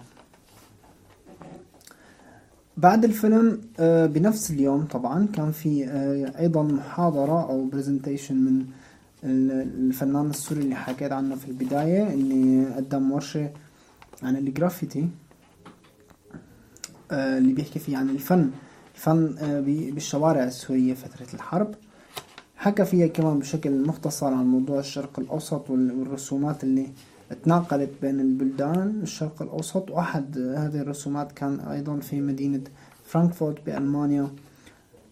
بعد 2.79 3.03
الفيلم 3.05 3.61
آه، 3.79 4.05
بنفس 4.05 4.51
اليوم 4.51 4.85
طبعا 4.85 5.27
كان 5.33 5.51
في 5.51 5.85
آه، 5.87 6.39
أيضا 6.39 6.63
محاضرة 6.63 7.49
أو 7.49 7.65
برزنتيشن 7.65 8.35
من 8.35 8.65
ال- 9.23 9.51
الفنان 9.87 10.29
السوري 10.29 10.61
اللي 10.61 10.75
حكيت 10.75 11.11
عنه 11.11 11.35
في 11.35 11.47
البداية 11.47 12.13
اللي 12.13 12.65
قدم 12.75 13.11
ورشة 13.11 13.49
عن 14.23 14.35
الجرافيتي 14.37 15.07
آه، 17.11 17.37
اللي 17.37 17.53
بيحكي 17.53 17.79
فيه 17.79 17.97
عن 17.97 18.09
الفن. 18.09 18.49
الفن 18.95 19.35
بالشوارع 19.95 20.43
السورية 20.43 20.93
فترة 20.93 21.27
الحرب. 21.33 21.75
حكى 22.57 22.85
فيها 22.85 23.07
كمان 23.07 23.39
بشكل 23.39 23.87
مختصر 23.87 24.27
عن 24.33 24.45
موضوع 24.47 24.79
الشرق 24.79 25.19
الأوسط 25.19 25.69
وال- 25.69 25.91
والرسومات 25.99 26.63
اللي 26.63 26.87
تناقلت 27.43 27.89
بين 28.01 28.19
البلدان 28.19 28.99
الشرق 29.03 29.41
الأوسط 29.41 29.91
وأحد 29.91 30.37
هذه 30.37 30.75
الرسومات 30.81 31.31
كان 31.31 31.59
أيضا 31.59 31.99
في 31.99 32.21
مدينة 32.21 32.61
فرانكفورت 33.05 33.65
بألمانيا. 33.65 34.27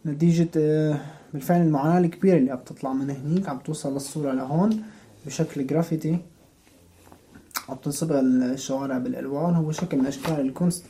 نتيجة 0.06 0.50
آه، 0.58 1.00
بالفعل 1.34 1.62
المعاناة 1.62 2.00
الكبيرة 2.00 2.38
اللي 2.38 2.52
عم 2.52 2.60
تطلع 2.66 2.94
من 2.94 3.10
هنيك 3.10 3.50
عم 3.50 3.58
توصل 3.60 3.94
للصورة 3.94 4.32
لهون 4.34 4.84
بشكل 5.26 5.68
جرافيتي. 5.68 6.20
عم 7.70 7.76
تنصبغ 7.76 8.20
الشوارع 8.20 8.98
بالألوان 8.98 9.54
هو 9.56 9.72
شكل 9.72 9.98
من 9.98 10.06
أشكال 10.06 10.40
ال 10.40 10.47
Kunst 10.47 10.86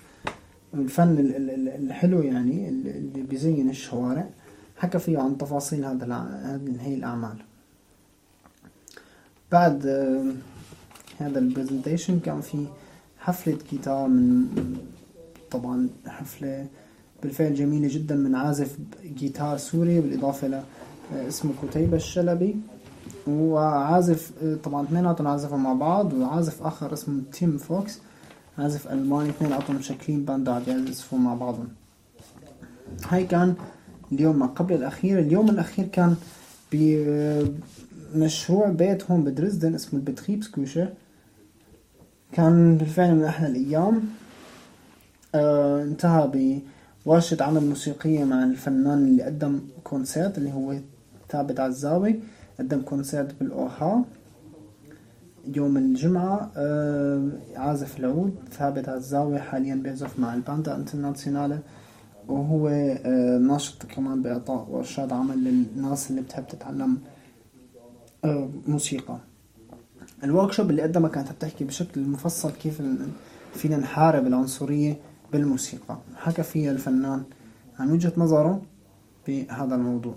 الفن 0.73 1.11
ال- 1.17 1.35
ال- 1.35 1.49
ال- 1.49 1.69
الحلو 1.85 2.21
يعني 2.21 2.69
ال- 2.69 2.87
اللي 2.87 3.21
بيزين 3.21 3.69
الشوارع. 3.69 4.29
حكى 4.77 4.99
فيه 4.99 5.19
عن 5.19 5.37
تفاصيل 5.37 5.85
هذا 5.85 6.05
هي 6.79 6.95
الأعمال. 6.95 7.37
بعد 9.51 9.85
آه، 9.85 10.25
هذا 11.19 11.39
ال 11.39 11.46
presentation 11.46 12.19
كان 12.19 12.41
في 12.41 12.65
حفلة 13.19 13.57
جيتار 13.71 14.07
من 14.07 14.45
طبعا 15.51 15.89
حفلة 16.07 16.67
بالفعل 17.23 17.53
جميلة 17.53 17.87
جدا 17.91 18.15
من 18.15 18.35
عازف 18.35 18.77
جيتار 19.03 19.57
سوري 19.57 20.01
بالإضافة 20.01 20.47
ل 20.47 20.53
آه، 20.53 21.27
اسمه 21.27 21.51
قتيبة 21.63 21.97
الشلبي. 21.97 22.55
وعازف 23.27 24.31
آه، 24.43 24.55
طبعا 24.55 24.83
اثنيناتهم 24.83 25.27
عازفوا 25.27 25.57
مع 25.57 25.73
بعض 25.73 26.13
وعازف 26.13 26.63
آخر 26.63 26.93
اسمه 26.93 27.21
تيم 27.31 27.57
فوكس. 27.57 27.99
عازف 28.57 28.87
ألماني 28.87 29.29
اثنيناتهم 29.29 29.75
مشكلين 29.75 30.25
band 30.25 30.49
عم 30.49 30.61
يعزفوا 30.67 31.19
مع 31.19 31.33
بعضهم. 31.33 31.67
هاي 33.09 33.23
كان 33.23 33.55
اليوم 34.11 34.39
ما 34.39 34.45
قبل 34.45 34.73
الأخير. 34.75 35.19
اليوم 35.19 35.49
الأخير 35.49 35.85
كان 35.85 36.15
بمشروع 36.71 38.69
بيت 38.69 39.11
هون 39.11 39.23
بدرزدن 39.23 39.75
اسمه 39.75 39.99
ال 39.99 40.06
Betriebsküche 40.06 40.89
كان 42.31 42.77
بالفعل 42.77 43.15
من 43.15 43.23
أحلى 43.23 43.47
الأيام. 43.47 44.01
آه 45.35 45.83
انتهى 45.83 46.51
بورشة 47.05 47.43
عمل 47.43 47.63
موسيقية 47.65 48.23
مع 48.23 48.43
الفنان 48.43 48.97
اللي 49.07 49.23
قدم 49.23 49.59
concert 49.83 50.37
اللي 50.37 50.53
هو 50.53 50.75
ثابت 51.29 51.59
عزاوي. 51.59 52.19
قدم 52.59 52.81
concert 52.81 53.35
بالأوها 53.39 54.05
يوم 55.55 55.77
الجمعة 55.77 56.51
آه 56.57 57.29
عازف 57.55 57.99
العود. 57.99 58.35
ثابت 58.51 58.89
عزاوي 58.89 59.39
حاليا 59.39 59.75
بيعزف 59.75 60.19
مع 60.19 60.33
ال 60.33 60.40
Banda 60.40 60.75
Internationale 60.75 61.59
وهو 62.27 62.67
آه 62.69 63.37
ناشط 63.37 63.85
كمان 63.85 64.21
بإعطاء 64.21 64.67
ورشات 64.69 65.13
عمل 65.13 65.43
للناس 65.43 66.09
اللي 66.11 66.21
بتحب 66.21 66.47
تتعلم 66.47 66.97
آه 68.25 68.49
موسيقى. 68.67 69.17
الوركشوب 70.23 70.69
اللي 70.69 70.81
قدمها 70.81 71.09
كانت 71.09 71.31
بتحكي 71.31 71.63
بشكل 71.63 72.01
مفصل 72.01 72.51
كيف 72.51 72.81
فينا 73.53 73.77
نحارب 73.77 74.27
العنصرية 74.27 74.97
بالموسيقى. 75.31 75.97
حكى 76.15 76.43
فيها 76.43 76.71
الفنان 76.71 77.23
عن 77.79 77.91
وجهة 77.91 78.13
نظره 78.17 78.61
بهذا 79.27 79.75
الموضوع. 79.75 80.15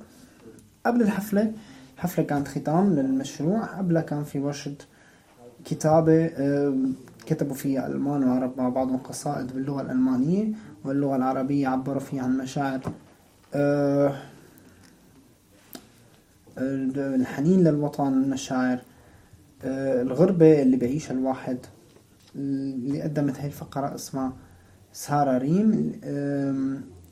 قبل 0.86 1.02
الحفلة 1.02 1.52
الحفلة 1.96 2.24
كانت 2.24 2.48
ختام 2.48 2.94
للمشروع. 2.94 3.64
قبلها 3.64 4.02
كان 4.02 4.24
في 4.24 4.38
ورشة 4.38 4.74
كتابة 5.64 6.24
آه، 6.26 6.74
كتبوا 7.26 7.54
فيها 7.54 7.86
ألمان 7.86 8.24
وعرب 8.24 8.52
مع 8.58 8.68
بعضهم 8.68 8.96
قصائد 8.96 9.52
باللغة 9.52 9.82
الألمانية 9.82 10.48
واللغة 10.84 11.16
العربية 11.16 11.68
عبروا 11.68 12.00
فيها 12.00 12.22
عن 12.22 12.38
مشاعر 12.38 12.80
آه، 13.54 14.16
الحنين 16.58 17.64
للوطن 17.64 18.12
المشاعر 18.12 18.74
آه، 18.74 18.89
الغربة 19.64 20.62
اللي 20.62 20.76
بيعيشها 20.76 21.12
الواحد 21.12 21.58
اللي 22.36 23.02
قدمت 23.02 23.38
هاي 23.38 23.46
الفقرة 23.46 23.94
اسمها 23.94 24.32
سارة 24.92 25.38
ريم 25.38 25.92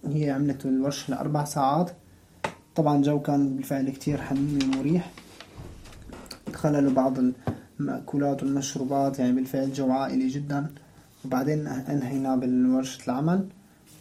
هي 0.05 0.30
عملت 0.30 0.66
الورشة 0.66 1.11
لأربع 1.11 1.44
ساعات. 1.44 1.90
طبعا 2.74 2.96
الجو 2.96 3.20
كان 3.20 3.57
بالفعل 3.57 3.90
كتير 3.90 4.20
حميمي 4.20 4.64
ومريح. 4.64 5.11
تخللوا 6.53 6.92
بعض 6.92 7.18
المأكولات 7.80 8.42
والمشروبات 8.42 9.18
يعني 9.18 9.32
بالفعل 9.32 9.72
جو 9.72 9.90
عائلي 9.90 10.28
جدا. 10.28 10.66
وبعدين 11.24 11.66
أنهينا 11.66 12.36
بالورشة 12.36 13.05
العمل. 13.07 13.46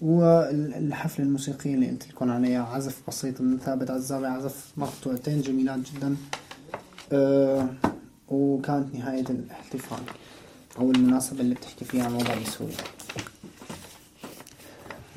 والحفلة 0.01 1.25
الموسيقية 1.25 1.75
اللي 1.75 1.89
قلت 1.89 2.09
لكم 2.09 2.31
عليها 2.31 2.63
عزف 2.63 3.01
بسيط 3.07 3.41
من 3.41 3.57
ثابت 3.57 3.91
عزاوي 3.91 4.27
عزف 4.27 4.71
مقطوعتين 4.77 5.41
جميلات 5.41 5.79
جدا. 5.79 6.15
آه 7.11 7.69
وكانت 8.29 8.95
نهاية 8.95 9.25
الاحتفال 9.29 9.97
أو 10.79 10.91
المناسبة 10.91 11.41
اللي 11.41 11.55
بتحكي 11.55 11.85
فيها 11.85 12.03
عن 12.05 12.13
وضع 12.13 12.33
بسوريا 12.45 12.75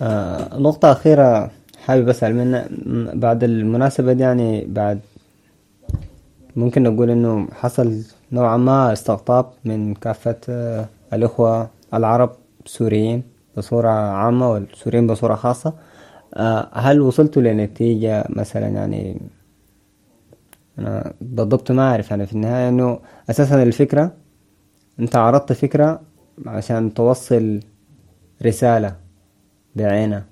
آه 0.03 0.59
نقطة 0.59 0.93
أخيرة 0.93 1.51
حابب 1.85 2.09
أسأل 2.09 2.35
منها 2.35 2.69
بعد 3.15 3.45
المناسبة 3.45 4.13
دي 4.13 4.23
يعني 4.23 4.65
بعد 4.65 5.01
ممكن 6.57 6.83
نقول 6.83 7.11
إنه 7.11 7.49
حصل 7.53 8.03
نوعا 8.33 8.57
ما 8.57 8.93
استقطاب 8.93 9.47
من 9.65 9.95
كافة 9.95 10.37
آه 10.49 10.87
الإخوة 11.13 11.69
العرب 11.95 12.31
السوريين 12.67 13.23
بصورة 13.57 13.89
عامة 13.91 14.51
والسوريين 14.51 15.07
بصورة 15.07 15.35
خاصة. 15.35 15.73
آه 16.35 16.69
هل 16.73 17.01
وصلتوا 17.01 17.43
لنتيجة 17.43 18.25
مثلا 18.29 18.69
يعني 18.69 19.21
أنا 20.79 21.13
بالضبط 21.21 21.71
ما 21.71 21.91
أعرف 21.91 22.13
أنا 22.13 22.25
في 22.25 22.33
النهاية 22.33 22.69
إنه 22.69 22.99
أساسا 23.31 23.63
الفكرة 23.63 24.13
أنت 25.01 25.17
عرضت 25.17 25.53
فكرة 25.53 26.01
عشان 26.47 26.95
توصل 26.95 27.61
رسالة 28.47 28.97
بعينها. 29.77 30.25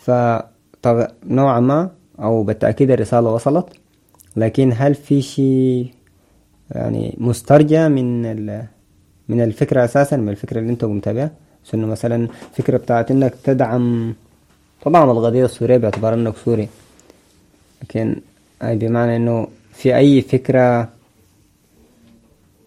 فطب 0.00 1.08
نوعا 1.24 1.60
ما 1.60 1.90
أو 2.20 2.42
بالتأكيد 2.42 2.90
الرسالة 2.90 3.30
وصلت 3.30 3.66
لكن 4.36 4.72
هل 4.76 4.94
في 4.94 5.22
شيء 5.22 5.90
يعني 6.70 7.16
مسترجع 7.18 7.88
من 7.88 8.36
من 9.28 9.40
الفكرة 9.40 9.84
أساسا 9.84 10.16
من 10.16 10.28
الفكرة 10.28 10.58
اللي 10.58 10.72
أنت 10.72 10.84
قمت 10.84 11.08
بها 11.08 11.30
إنه 11.74 11.86
مثلا 11.86 12.28
فكرة 12.52 12.76
بتاعت 12.76 13.10
إنك 13.10 13.34
تدعم 13.44 14.14
تدعم 14.80 15.10
القضية 15.10 15.44
السورية 15.44 15.76
باعتبار 15.76 16.14
إنك 16.14 16.36
سوري 16.36 16.68
لكن 17.82 18.20
أي 18.62 18.76
بمعنى 18.76 19.16
إنه 19.16 19.48
في 19.72 19.96
أي 19.96 20.22
فكرة 20.22 20.88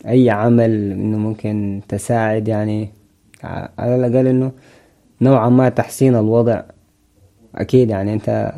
أي 0.07 0.29
عمل 0.29 0.91
إنه 0.91 1.17
ممكن 1.17 1.81
تساعد 1.89 2.47
يعني 2.47 2.89
ع- 3.43 3.67
على 3.77 3.95
الأقل 3.95 4.27
إنه 4.27 4.51
نوعا 5.21 5.49
ما 5.49 5.69
تحسين 5.69 6.15
الوضع. 6.15 6.61
أكيد 7.55 7.89
يعني 7.89 8.13
أنت 8.13 8.53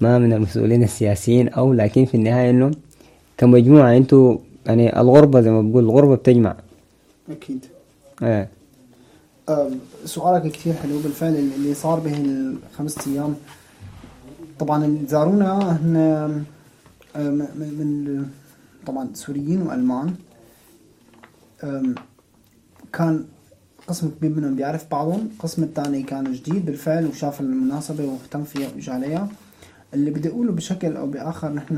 ما 0.00 0.18
من 0.18 0.32
المسؤولين 0.32 0.82
السياسيين 0.82 1.48
أو 1.48 1.72
لكن 1.72 2.04
في 2.04 2.14
النهاية 2.14 2.50
إنه 2.50 2.70
كمجموعة 3.38 3.96
أنتوا 3.96 4.38
يعني 4.66 5.00
الغربة 5.00 5.40
زي 5.40 5.50
ما 5.50 5.62
بقول 5.62 5.84
الغربة 5.84 6.14
بتجمع. 6.16 6.56
أكيد. 7.30 7.64
إيه 8.22 8.48
آه، 9.48 9.70
سؤالك 10.04 10.52
كثير 10.52 10.74
حلو. 10.74 10.98
بالفعل 10.98 11.36
اللي 11.36 11.74
صار 11.74 11.98
به 11.98 12.14
الخمس 12.16 13.08
أيام 13.08 13.34
طبعا 14.58 14.84
اللي 14.84 15.06
زارونا 15.06 15.76
هن 15.76 15.96
آه، 17.16 17.30
من 17.30 18.26
طبعا 18.86 19.08
سوريين 19.14 19.62
وألمان. 19.62 20.14
آم، 21.64 21.94
كان 22.92 23.24
قسم 23.86 24.10
كبير 24.10 24.30
منهم 24.30 24.54
بيعرف 24.54 24.90
بعضهم. 24.90 25.28
القسم 25.32 25.62
الثاني 25.62 26.02
كان 26.02 26.32
جديد 26.32 26.66
بالفعل 26.66 27.06
وشاف 27.06 27.40
المناسبة 27.40 28.04
واهتم 28.04 28.44
فيها 28.44 28.68
وإجا 28.74 28.92
عليها. 28.92 29.28
اللي 29.94 30.10
بدي 30.10 30.28
أقوله 30.28 30.52
بشكل 30.52 30.96
أو 30.96 31.06
بآخر 31.06 31.52
نحن 31.52 31.76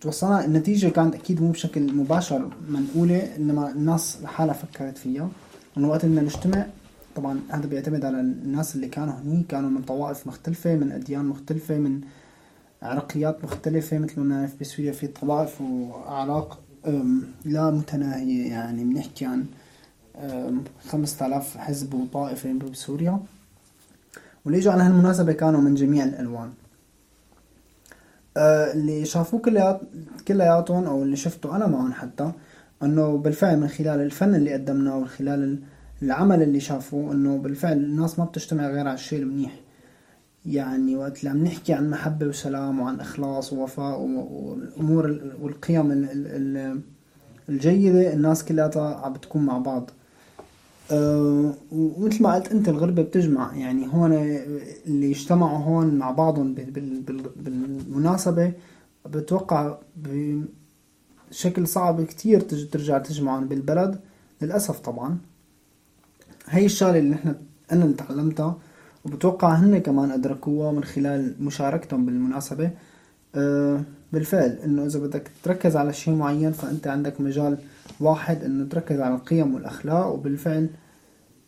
توصلنا 0.00 0.44
النتيجة 0.44 0.88
كانت 0.88 1.14
أكيد 1.14 1.42
مو 1.42 1.50
بشكل 1.50 1.92
مباشر 1.94 2.50
منقولة 2.68 3.36
إنما 3.36 3.70
الناس 3.70 4.18
لحالها 4.22 4.54
فكرت 4.54 4.98
فيها. 4.98 5.28
إنه 5.76 5.88
وقت 5.88 6.06
بدنا 6.06 6.22
نجتمع 6.22 6.66
طبعا 7.18 7.40
هذا 7.50 7.66
بيعتمد 7.66 8.04
على 8.04 8.20
الناس 8.20 8.76
اللي 8.76 8.88
كانوا 8.88 9.14
هني 9.14 9.42
كانوا 9.48 9.70
من 9.70 9.82
طوائف 9.82 10.26
مختلفة 10.26 10.74
من 10.74 10.92
أديان 10.92 11.24
مختلفة 11.24 11.78
من 11.78 12.00
عرقيات 12.82 13.44
مختلفة 13.44 13.98
مثل 13.98 14.20
ما 14.20 14.34
نعرف 14.36 14.60
بسوريا 14.60 14.92
في 14.92 15.06
طوائف 15.06 15.60
وأعراق 15.60 16.58
لا 17.44 17.70
متناهية 17.70 18.50
يعني. 18.50 18.84
بنحكي 18.84 19.24
عن 19.26 19.44
خمسة 20.88 21.26
آلاف 21.26 21.56
حزب 21.56 21.94
وطائفة 21.94 22.52
بسوريا. 22.52 23.20
واللي 24.44 24.58
اجوا 24.58 24.72
على 24.72 24.82
هالمناسبة 24.82 25.32
كانوا 25.32 25.60
من 25.60 25.74
جميع 25.74 26.04
الألوان. 26.04 26.50
آه، 28.36 28.72
اللي 28.72 29.04
شافوه 29.04 29.40
كليات 29.40 29.80
كلياتهم 30.28 30.84
أو 30.84 31.02
اللي 31.02 31.16
شفته 31.16 31.56
أنا 31.56 31.66
معهم 31.66 31.92
حتى 31.92 32.32
إنه 32.82 33.18
بالفعل 33.18 33.60
من 33.60 33.68
خلال 33.68 34.00
الفن 34.00 34.34
اللي 34.34 34.52
قدمناه 34.52 34.96
ومن 34.96 35.08
خلال 35.08 35.42
ال- 35.44 35.58
العمل 36.02 36.42
اللي 36.42 36.60
شافوه 36.60 37.12
إنه 37.12 37.38
بالفعل 37.38 37.72
الناس 37.76 38.18
ما 38.18 38.24
بتجتمع 38.24 38.66
غير 38.66 38.78
على 38.86 38.94
الشيء 38.94 39.18
المنيح. 39.22 39.60
يعني 40.46 40.96
وقت 40.96 41.18
اللي 41.18 41.30
عم 41.30 41.44
نحكي 41.44 41.72
عن 41.72 41.90
محبة 41.90 42.26
وسلام 42.26 42.80
وعن 42.80 43.00
إخلاص 43.00 43.52
ووفاء 43.52 44.00
والأمور 44.00 45.04
ال- 45.06 45.32
والقيم 45.42 45.92
ال- 45.92 46.10
ال- 46.10 46.26
ال- 46.56 46.80
الجيدة 47.48 48.12
الناس 48.12 48.44
كلها 48.44 48.70
عم 49.04 49.12
بتكون 49.12 49.42
مع 49.46 49.58
بعض. 49.58 49.90
أه 50.90 51.54
ومثل 51.72 52.22
ما 52.22 52.34
قلت 52.34 52.52
أنت 52.52 52.68
الغربة 52.68 53.02
بتجمع. 53.02 53.56
يعني 53.56 53.86
هون 53.94 54.12
اللي 54.86 55.10
اجتمعوا 55.10 55.58
هون 55.58 55.94
مع 55.94 56.10
بعضهم 56.10 56.54
بال- 56.54 56.70
بال- 56.70 57.00
بال- 57.00 57.30
بالمناسبة 57.36 58.52
بتوقع 59.06 59.78
بشكل 61.30 61.66
صعب 61.68 62.02
كتير 62.02 62.40
ترجع 62.40 62.98
تجمعهم 62.98 63.48
بالبلد. 63.48 64.00
للأسف 64.42 64.80
طبعا. 64.80 65.18
هي 66.50 66.66
الشغلة 66.66 66.98
اللي 66.98 67.10
نحن 67.10 67.34
أنا 67.72 67.84
اللي 67.84 67.96
تعلمتها 67.96 68.58
وبتوقع 69.04 69.54
هن 69.54 69.78
كمان 69.78 70.10
أدركوها 70.10 70.72
من 70.72 70.84
خلال 70.84 71.34
مشاركتهم 71.40 72.06
بالمناسبة. 72.06 72.70
أه 73.34 73.80
بالفعل 74.12 74.58
إنه 74.64 74.86
إذا 74.86 75.00
بدك 75.00 75.30
تركز 75.42 75.76
على 75.76 75.92
شيء 75.92 76.14
معين 76.14 76.52
فأنت 76.52 76.86
عندك 76.86 77.20
مجال 77.20 77.58
واحد 78.00 78.44
إنه 78.44 78.68
تركز 78.68 79.00
على 79.00 79.14
القيم 79.14 79.54
والأخلاق 79.54 80.06
وبالفعل 80.06 80.68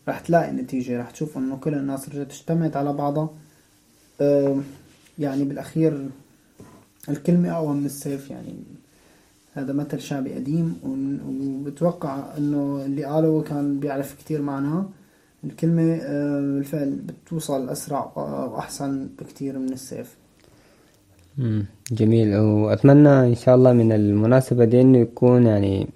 رح 0.07 0.19
تلاقي 0.19 0.51
نتيجة. 0.51 0.99
رح 0.99 1.11
تشوف 1.11 1.37
إنه 1.37 1.57
كل 1.57 1.73
الناس 1.73 2.09
رجعت 2.09 2.31
اجتمعت 2.31 2.75
على 2.77 2.93
بعضها. 2.93 3.29
آه، 4.21 4.57
يعني 5.19 5.43
بالأخير 5.43 6.09
الكلمة 7.09 7.51
أقوى 7.51 7.73
من 7.73 7.85
السيف 7.85 8.29
يعني 8.29 8.55
هذا 9.53 9.73
مثل 9.73 9.99
شعبي 9.99 10.33
قديم 10.33 10.79
وبتوقع 11.27 12.37
إنه 12.37 12.85
اللي 12.85 13.03
قاله 13.05 13.41
كان 13.41 13.79
بيعرف 13.79 14.15
كتير 14.19 14.41
معناه 14.41 14.85
الكلمة 15.43 15.93
آه، 16.01 16.39
بالفعل 16.41 16.89
بتوصل 16.91 17.69
أسرع 17.69 18.11
وأحسن 18.15 19.07
بكتير 19.19 19.59
من 19.59 19.73
السيف. 19.73 20.15
جميل. 21.91 22.35
وأتمنى 22.37 23.09
إن 23.09 23.35
شاء 23.35 23.55
الله 23.55 23.73
من 23.73 23.91
المناسبة 23.91 24.65
دي 24.65 24.81
إنه 24.81 24.97
يكون 24.97 25.45
يعني 25.47 25.87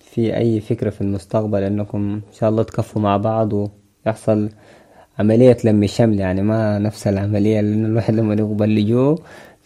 في 0.00 0.36
أي 0.36 0.60
فكرة 0.60 0.90
في 0.90 1.00
المستقبل 1.00 1.62
إنكم 1.62 1.98
إن 1.98 2.32
شاء 2.32 2.50
الله 2.50 2.62
تكفوا 2.62 3.02
مع 3.02 3.16
بعض 3.16 3.52
ويحصل 4.06 4.48
عملية 5.18 5.56
لم 5.64 5.86
شمل 5.86 6.20
يعني 6.20 6.42
ما 6.42 6.78
نفس 6.78 7.06
العملية 7.06 7.60
اللي 7.60 7.86
الواحد 7.86 8.14
لما 8.14 8.34
يقبل 8.34 8.74
لجوه 8.74 9.18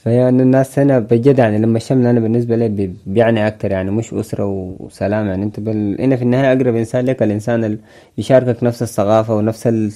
إن 0.06 0.40
الناس 0.40 0.78
هنا 0.78 0.98
بجد 0.98 1.38
يعني 1.38 1.58
لما 1.58 1.76
الشمل 1.76 2.06
أنا 2.06 2.20
بالنسبة 2.20 2.56
لي 2.56 2.68
بي- 2.68 2.94
بيعني 3.06 3.46
أكتر 3.46 3.70
يعني 3.72 3.90
مش 3.90 4.14
أسرة 4.14 4.46
وسلام 4.80 5.26
يعني. 5.26 5.42
أنت 5.44 5.60
بل 5.60 5.96
هنا 6.00 6.16
في 6.16 6.22
النهاية 6.22 6.52
أقرب 6.58 6.74
إنسان 6.76 7.04
لك 7.04 7.22
الإنسان 7.22 7.64
اللي 7.64 7.78
يشاركك 8.18 8.64
نفس 8.64 8.82
الثقافة 8.82 9.34
ونفس 9.36 9.66
ال- 9.66 9.92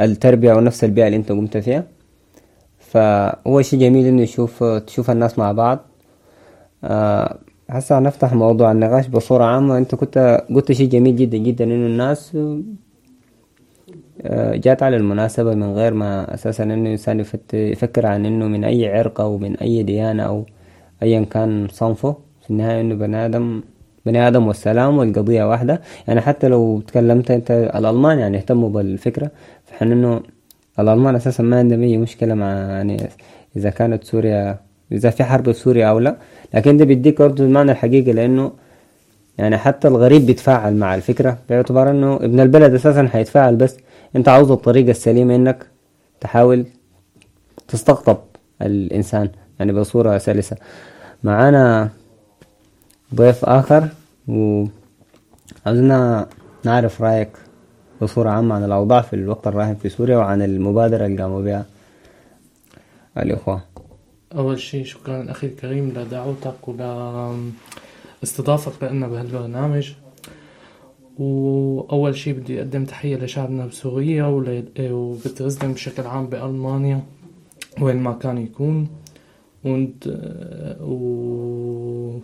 التربية 0.00 0.52
ونفس 0.54 0.84
البيئة 0.84 1.06
اللي 1.06 1.16
أنت 1.16 1.32
قمت 1.32 1.56
فيها. 1.56 1.84
فهو 2.78 3.62
شيء 3.62 3.80
جميل 3.80 4.06
إنه 4.06 4.22
يشوف 4.22 4.64
تشوف 4.64 5.10
الناس 5.10 5.38
مع 5.38 5.52
بعض. 5.52 5.78
آه، 6.84 7.38
هسه 7.70 7.98
هنفتح 7.98 8.32
موضوع 8.32 8.72
النقاش 8.72 9.06
بصورة 9.06 9.44
عامة. 9.44 9.78
أنت 9.78 9.94
كنت 9.94 10.44
قلت 10.54 10.72
شيء 10.72 10.88
جميل 10.88 11.16
جدا 11.16 11.38
جدا 11.38 11.64
إنه 11.64 11.86
الناس 11.86 12.36
جات 14.54 14.82
على 14.82 14.96
المناسبة 14.96 15.54
من 15.54 15.72
غير 15.72 15.94
ما 15.94 16.34
أساسا 16.34 16.64
إنه 16.64 16.74
الإنسان 16.74 17.20
يفت- 17.20 17.54
يفكر 17.54 18.06
عن 18.06 18.26
إنه 18.26 18.46
من 18.46 18.64
أي 18.64 18.98
عرق 18.98 19.20
أو 19.20 19.38
من 19.38 19.56
أي 19.56 19.82
ديانة 19.82 20.22
أو 20.22 20.44
ايا 21.02 21.24
كان 21.30 21.68
صنفه. 21.70 22.16
في 22.42 22.50
النهاية 22.50 22.80
إنه 22.80 22.94
بني 22.94 23.24
آدم 23.26 23.62
بني 24.06 24.28
آدم 24.28 24.46
والسلام 24.46 24.98
والقضية 24.98 25.44
واحدة. 25.50 25.80
يعني 26.08 26.20
حتى 26.20 26.48
لو 26.48 26.80
تكلمت 26.80 27.30
أنت 27.30 27.50
الألمان 27.50 28.18
يعني 28.18 28.36
اهتموا 28.36 28.68
بالفكرة 28.68 29.30
فحن 29.66 29.92
إنه 29.92 30.20
الألمان 30.78 31.14
أساسا 31.14 31.42
ما 31.42 31.58
عندهم 31.58 31.82
أي 31.82 31.96
مشكلة 31.98 32.34
مع 32.34 32.46
يعني 32.52 32.96
إذا 33.56 33.70
كانت 33.70 34.04
سوريا 34.04 34.58
إذا 34.92 35.10
في 35.10 35.24
حرب 35.24 35.44
في 35.44 35.58
سوريا 35.58 35.86
أو 35.86 35.98
لا. 35.98 36.16
لكن 36.54 36.76
ده 36.76 36.84
بيديك 36.84 37.18
برضه 37.22 37.44
المعنى 37.44 37.72
الحقيقي 37.72 38.12
لأنه 38.12 38.52
يعني 39.38 39.56
حتى 39.58 39.88
الغريب 39.88 40.26
بيتفاعل 40.26 40.74
مع 40.76 40.94
الفكرة 40.94 41.38
باعتبار 41.48 41.90
إنه 41.90 42.16
ابن 42.16 42.40
البلد 42.40 42.74
أساسا 42.74 43.08
حيتفاعل 43.08 43.56
بس 43.56 43.76
أنت 44.16 44.28
عاوز 44.28 44.50
الطريقة 44.50 44.90
السليمة 44.90 45.36
إنك 45.36 45.66
تحاول 46.20 46.66
تستقطب 47.68 48.18
الإنسان 48.62 49.30
يعني 49.58 49.72
بصورة 49.72 50.18
سلسة. 50.18 50.56
معانا 51.24 51.90
ضيف 53.14 53.44
آخر 53.44 53.88
وعاوزنا 54.28 56.26
نعرف 56.64 57.02
رأيك 57.02 57.30
بصورة 58.02 58.30
عامة 58.30 58.54
عن 58.54 58.64
الأوضاع 58.64 59.00
في 59.00 59.16
الوقت 59.16 59.46
الراهن 59.46 59.74
في 59.74 59.88
سوريا 59.88 60.16
وعن 60.16 60.42
المبادرة 60.42 61.06
اللي 61.06 61.22
قاموا 61.22 61.42
بها 61.42 61.66
الإخوة. 63.18 63.62
أول 64.34 64.60
شيء 64.60 64.84
شكرا 64.84 65.30
أخي 65.30 65.46
الكريم 65.46 65.92
لدعوتك 65.96 66.68
ولاستضافتك 68.22 68.82
لنا 68.82 69.08
بهالبرنامج. 69.08 69.92
وأول 71.22 72.16
شيء 72.16 72.34
بدي 72.34 72.58
أقدم 72.58 72.84
تحية 72.84 73.16
لشعبنا 73.16 73.66
بسوريا 73.66 74.24
وبترزلم 74.80 75.72
بشكل 75.72 76.02
عام 76.02 76.26
بألمانيا 76.26 77.02
وين 77.80 77.96
ما 77.96 78.12
كان 78.12 78.38
يكون. 78.38 78.88
وانت 79.64 80.06
و 80.80 82.18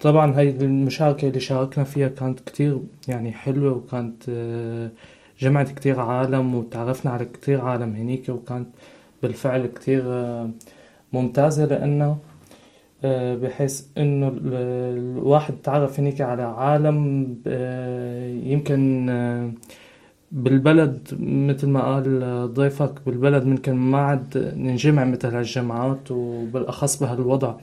طبعا 0.00 0.36
هاي 0.38 0.50
المشاركة 0.50 1.28
اللي 1.28 1.40
شاركنا 1.40 1.84
فيها 1.84 2.08
كانت 2.08 2.40
كتير 2.40 2.78
يعني 3.08 3.32
حلوة 3.32 3.72
وكانت 3.72 4.30
جمعت 5.40 5.70
كتير 5.70 6.00
عالم 6.00 6.54
وتعرفنا 6.54 7.10
على 7.10 7.24
كتير 7.24 7.60
عالم 7.60 7.96
هنيك 7.96 8.28
وكانت 8.28 8.68
بالفعل 9.22 9.66
كتير 9.66 10.02
ممتازة 11.12 11.64
لأنه 11.64 12.18
بحيث 13.04 13.84
إنه 13.98 14.28
ال- 14.28 14.54
الواحد 15.18 15.54
تعرف 15.64 16.00
هنيك 16.00 16.20
على 16.20 16.42
عالم 16.42 17.28
آه، 17.46 18.28
يمكن 18.28 19.06
آه، 19.10 19.50
بالبلد 20.32 21.08
مثل 21.20 21.68
ما 21.68 21.82
قال 21.94 22.20
ضيفك 22.54 22.92
بالبلد 23.06 23.44
ممكن 23.46 23.72
ما 23.74 23.98
عاد 23.98 24.52
ننجمع 24.56 25.04
مثل 25.04 25.34
هالجماعات 25.34 26.10
وبالأخص 26.10 27.02
بهالوضع. 27.02 27.54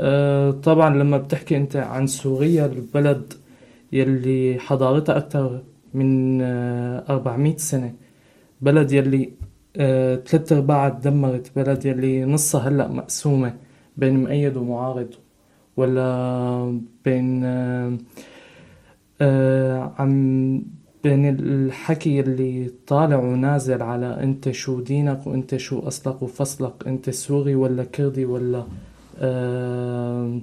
آه، 0.00 0.50
طبعا 0.50 0.96
لما 0.96 1.18
بتحكي 1.18 1.56
أنت 1.56 1.76
عن 1.76 2.06
سوريا 2.06 2.66
البلد 2.66 3.32
يلي 3.92 4.56
حضارتها 4.60 5.16
أكثر 5.16 5.60
من 5.94 6.38
آه، 6.42 7.04
400 7.10 7.56
سنة 7.56 7.92
بلد 8.60 8.92
يلي 8.92 9.30
آه، 9.76 10.16
ثلاث 10.16 10.52
أرباعها 10.52 10.88
تدمرت 10.88 11.50
بلد 11.56 11.84
يلي 11.86 12.24
نصها 12.24 12.68
هلأ 12.68 12.88
مقسومة. 12.88 13.54
بين 13.96 14.20
مؤيد 14.22 14.56
ومعارض 14.56 15.10
ولا 15.76 16.80
بين 17.04 17.44
آه، 19.22 19.92
عم 19.98 20.62
بين 21.04 21.28
الحكي 21.28 22.20
اللي 22.20 22.70
طالع 22.86 23.16
ونازل 23.16 23.82
على 23.82 24.22
انت 24.22 24.50
شو 24.50 24.80
دينك 24.80 25.26
وانت 25.26 25.56
شو 25.56 25.78
أصلك 25.78 26.22
وفصلك 26.22 26.86
انت 26.86 27.10
سوري 27.10 27.54
ولا 27.54 27.84
كردي 27.84 28.24
ولا 28.24 28.64
آه، 29.18 30.40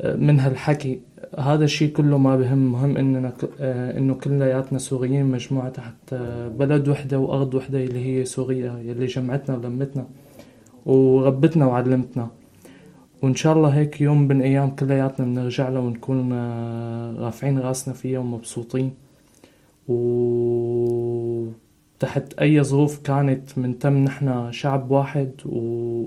آه، 0.00 0.16
من 0.16 0.40
هالحكي. 0.40 1.00
هذا 1.38 1.64
الشيء 1.64 1.92
كله 1.92 2.18
ما 2.18 2.36
بهم 2.36 2.72
مهم 2.72 2.96
إننا 2.96 3.32
إنه 3.98 4.14
كلياتنا 4.14 4.78
سوريين 4.78 5.26
مجموعة 5.26 5.68
تحت 5.68 6.14
بلد 6.58 6.88
وحدة 6.88 7.18
وأرض 7.18 7.54
وحدة 7.54 7.84
اللي 7.84 8.06
هي 8.06 8.24
سوريا 8.24 8.78
يلي 8.84 9.06
جمعتنا 9.06 9.56
ولمتنا 9.56 10.06
وربتنا 10.86 11.66
وعلمتنا. 11.66 12.30
وإن 13.22 13.34
شاء 13.34 13.52
الله 13.52 13.68
هيك 13.68 14.00
يوم 14.00 14.28
من 14.28 14.42
أيام 14.42 14.70
كلياتنا 14.70 15.26
بنرجع 15.26 15.68
له 15.68 15.80
ونكون 15.80 16.32
آه، 16.32 17.14
رافعين 17.18 17.58
رأسنا 17.58 17.94
فيها 17.94 18.18
ومبسوطين. 18.18 18.94
وتحت 19.88 21.52
أي 22.40 22.62
ظروف 22.62 23.02
كانت 23.02 23.58
منتم 23.58 24.04
نحن 24.04 24.52
شعب 24.52 24.90
واحد 24.90 25.30
و... 25.46 26.04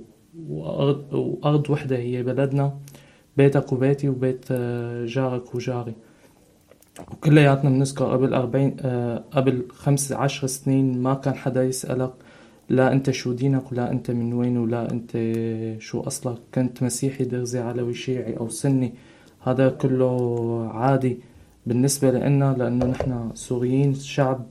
وأرض... 0.50 1.14
وأرض 1.14 1.70
وحدة 1.70 1.98
هي 1.98 2.24
بلدنا 2.24 2.78
بيتك 3.38 3.74
وبيتي 3.74 4.10
وبيت 4.10 4.46
آه، 4.52 5.06
جارك 5.06 5.56
وجاري. 5.56 5.94
وكلياتنا 7.12 7.70
بنذكر 7.70 8.06
قبل 8.06 8.34
أربعين 8.34 8.78
آه، 8.82 9.24
قبل 9.32 9.68
خمس 9.70 10.12
عشر 10.12 10.48
سنين 10.48 11.02
ما 11.02 11.14
كان 11.14 11.36
حدا 11.36 11.64
يسألك 11.64 12.14
لا 12.70 12.94
أنت 12.94 13.12
شو 13.12 13.34
دينك 13.34 13.72
ولا 13.72 13.92
أنت 13.92 14.12
من 14.12 14.34
وين 14.34 14.58
ولا 14.58 14.92
أنت 14.92 15.12
شو 15.82 16.02
أصلك. 16.02 16.38
كنت 16.54 16.84
مسيحي 16.84 17.24
درزي 17.24 17.60
علوي 17.60 17.94
شيعي 17.94 18.38
أو 18.38 18.50
سني. 18.50 18.94
هذا 19.44 19.70
كله 19.70 20.70
عادي. 20.74 21.18
بالنسبة 21.66 22.12
لنا 22.12 22.56
لأنه 22.58 22.86
نحن 22.86 23.30
سوريين 23.34 23.94
شعب 23.94 24.46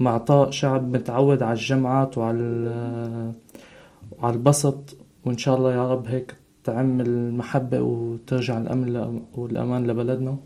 معطاء 0.00 0.50
شعب 0.50 0.96
متعود 0.96 1.42
على 1.42 1.52
الجمعات 1.52 2.18
وعلى 2.18 3.32
وعلى 4.18 4.34
البسط. 4.36 4.96
وإن 5.24 5.38
شاء 5.38 5.56
الله 5.56 5.72
يا 5.74 5.92
رب 5.92 6.06
هيك 6.06 6.34
تعم 6.64 7.00
المحبة 7.00 7.80
وترجع 7.80 8.58
الأمن 8.58 8.86
لأ- 8.94 9.38
والأمان 9.38 9.86
لبلدنا. 9.86 10.36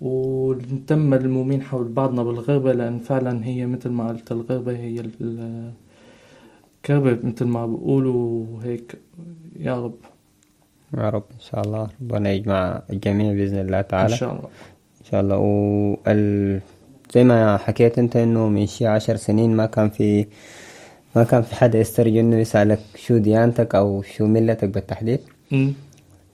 ونتم 0.00 0.98
ملمومين 0.98 1.62
حول 1.62 1.88
بعضنا 1.88 2.22
بالغربة 2.22 2.72
لأن 2.72 2.98
فعلا 2.98 3.44
هي 3.44 3.66
مثل 3.66 3.90
ما 3.90 4.08
قلت 4.08 4.32
الغربة 4.32 4.72
هي 4.76 5.02
الكربة 6.90 7.28
مثل 7.28 7.44
ما 7.44 7.66
بقولوا 7.66 8.46
هيك 8.62 8.94
يا 9.60 9.84
رب. 9.84 9.94
يا 10.96 11.10
رب 11.10 11.24
إن 11.34 11.40
شاء 11.40 11.60
الله. 11.60 11.88
ربنا 12.00 12.30
يجمع 12.30 12.82
الجميع 12.90 13.32
بإذن 13.32 13.58
الله 13.58 13.80
تعالى. 13.80 14.12
إن 14.12 14.18
شاء 14.18 14.30
الله. 14.32 14.48
إن 15.00 15.04
شاء 15.10 15.20
الله. 15.20 15.36
وال... 15.36 16.60
زي 17.14 17.24
ما 17.24 17.56
حكيت 17.56 17.98
أنت 17.98 18.16
إنه 18.16 18.48
من 18.48 18.66
شي 18.66 18.86
عشر 18.86 19.16
سنين 19.16 19.56
ما 19.56 19.66
كان 19.66 19.88
في 19.88 20.26
ما 21.16 21.24
كان 21.24 21.42
في 21.42 21.54
حدا 21.54 21.78
يسترجي 21.78 22.20
إنه 22.20 22.36
يسألك 22.36 22.78
شو 22.96 23.18
ديانتك 23.18 23.74
أو 23.74 24.02
شو 24.02 24.26
ملتك 24.26 24.68
بالتحديد. 24.68 25.20
مم. 25.52 25.72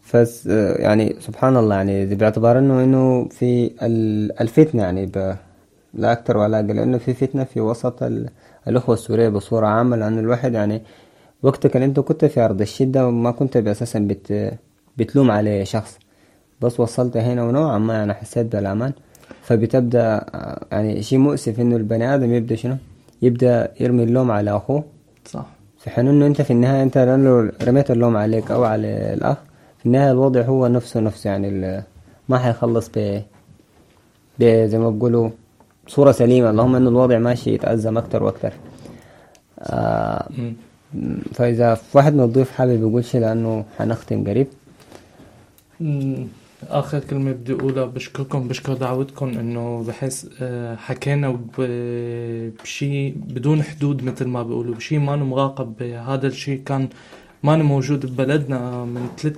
فس 0.02 0.46
يعني 0.76 1.16
سبحان 1.20 1.56
الله 1.56 1.76
يعني 1.76 2.14
باعتبار 2.14 2.58
إنه 2.58 2.84
إنه 2.84 3.28
في 3.28 3.70
ال- 3.82 4.40
الفتنة 4.40 4.82
يعني 4.82 5.06
ب... 5.06 5.34
لا 5.94 6.12
أكتر 6.12 6.36
ولا 6.36 6.58
أقل 6.58 6.76
لأنه 6.76 6.98
في 6.98 7.14
فتنة 7.14 7.44
في 7.44 7.60
وسط 7.60 8.02
ال... 8.66 8.70
الأخوة 8.72 8.94
السورية 8.94 9.28
بصورة 9.28 9.66
عامة 9.66 9.96
لأن 9.96 10.18
الواحد 10.18 10.54
يعني 10.54 10.82
وقتك 11.42 11.76
اللي 11.76 11.84
أنت 11.86 12.00
كنت 12.00 12.24
في 12.24 12.40
أرض 12.40 12.60
الشدة 12.60 13.10
ما 13.10 13.30
كنت 13.30 13.56
أساسا 13.56 13.98
بت... 13.98 14.52
بتلوم 14.96 15.30
على 15.30 15.64
شخص. 15.64 15.98
بس 16.60 16.80
وصلت 16.80 17.16
هنا 17.16 17.42
ونوعا 17.44 17.78
ما 17.78 18.04
أنا 18.04 18.14
حسيت 18.14 18.46
بالأمان. 18.56 18.92
فبتبدأ 19.42 20.16
آه، 20.34 20.60
يعني 20.72 21.02
شيء 21.02 21.18
مؤسف 21.18 21.60
إنه 21.60 21.76
البني 21.76 22.14
آدم 22.14 22.34
يبدأ 22.34 22.54
شنو؟ 22.56 22.76
يبدأ 23.22 23.72
يرمي 23.80 24.02
اللوم 24.04 24.30
على 24.30 24.56
أخوه. 24.56 24.84
صح. 25.26 25.46
في 25.78 25.90
حين 25.90 26.08
إنه 26.08 26.26
أنت 26.26 26.42
في 26.42 26.50
النهاية 26.52 26.82
أنت 26.82 26.98
لو 26.98 27.50
رميت 27.62 27.90
اللوم 27.90 28.16
عليك 28.16 28.50
أو 28.50 28.64
على 28.64 29.14
الأخ 29.14 29.36
في 29.78 29.86
النهاية 29.86 30.10
الوضع 30.10 30.42
هو 30.42 30.66
نفسه 30.66 31.00
نفسه 31.00 31.30
يعني 31.30 31.48
ال- 31.48 31.82
ما 32.28 32.38
حيخلص 32.38 32.90
ب 32.96 33.20
ب- 34.38 34.66
زي 34.66 34.78
ما 34.78 34.90
بقولوا 34.90 35.30
صورة 35.86 36.12
سليمة 36.12 36.50
اللهم 36.50 36.74
انه 36.74 36.88
الوضع 36.90 37.18
ماشي 37.18 37.54
يتأزم 37.54 37.98
أكتر 37.98 38.22
وأكتر 38.22 38.52
آه 39.58 40.28
مم. 40.38 40.54
فإذا 41.34 41.74
في 41.74 41.98
واحد 41.98 42.14
من 42.14 42.20
الضيوف 42.20 42.50
حابب 42.50 42.80
يقول 42.80 43.04
شيء 43.04 43.20
لأنه 43.20 43.64
حنختم 43.78 44.24
قريب. 44.28 44.46
آخر 46.70 46.98
كلمة 46.98 47.32
بدي 47.32 47.52
أقولها 47.52 47.84
بشكركم 47.84 48.48
بشكر 48.48 48.74
دعوتكم 48.74 49.28
إنه 49.38 49.84
بحس 49.88 50.30
آه، 50.42 50.76
حكينا 50.76 51.30
ب- 51.58 52.52
بشي 52.62 53.10
بدون 53.10 53.62
حدود 53.62 54.04
مثل 54.04 54.24
ما 54.28 54.42
بيقولوا 54.42 54.74
بشي 54.74 54.98
ما 54.98 55.16
مراقب 55.16 55.82
هذا 55.82 56.26
الشي 56.26 56.56
كان 56.56 56.88
ما 57.42 57.56
موجود 57.56 58.06
ببلدنا 58.06 58.84
من 58.84 59.08
ثلاث 59.18 59.36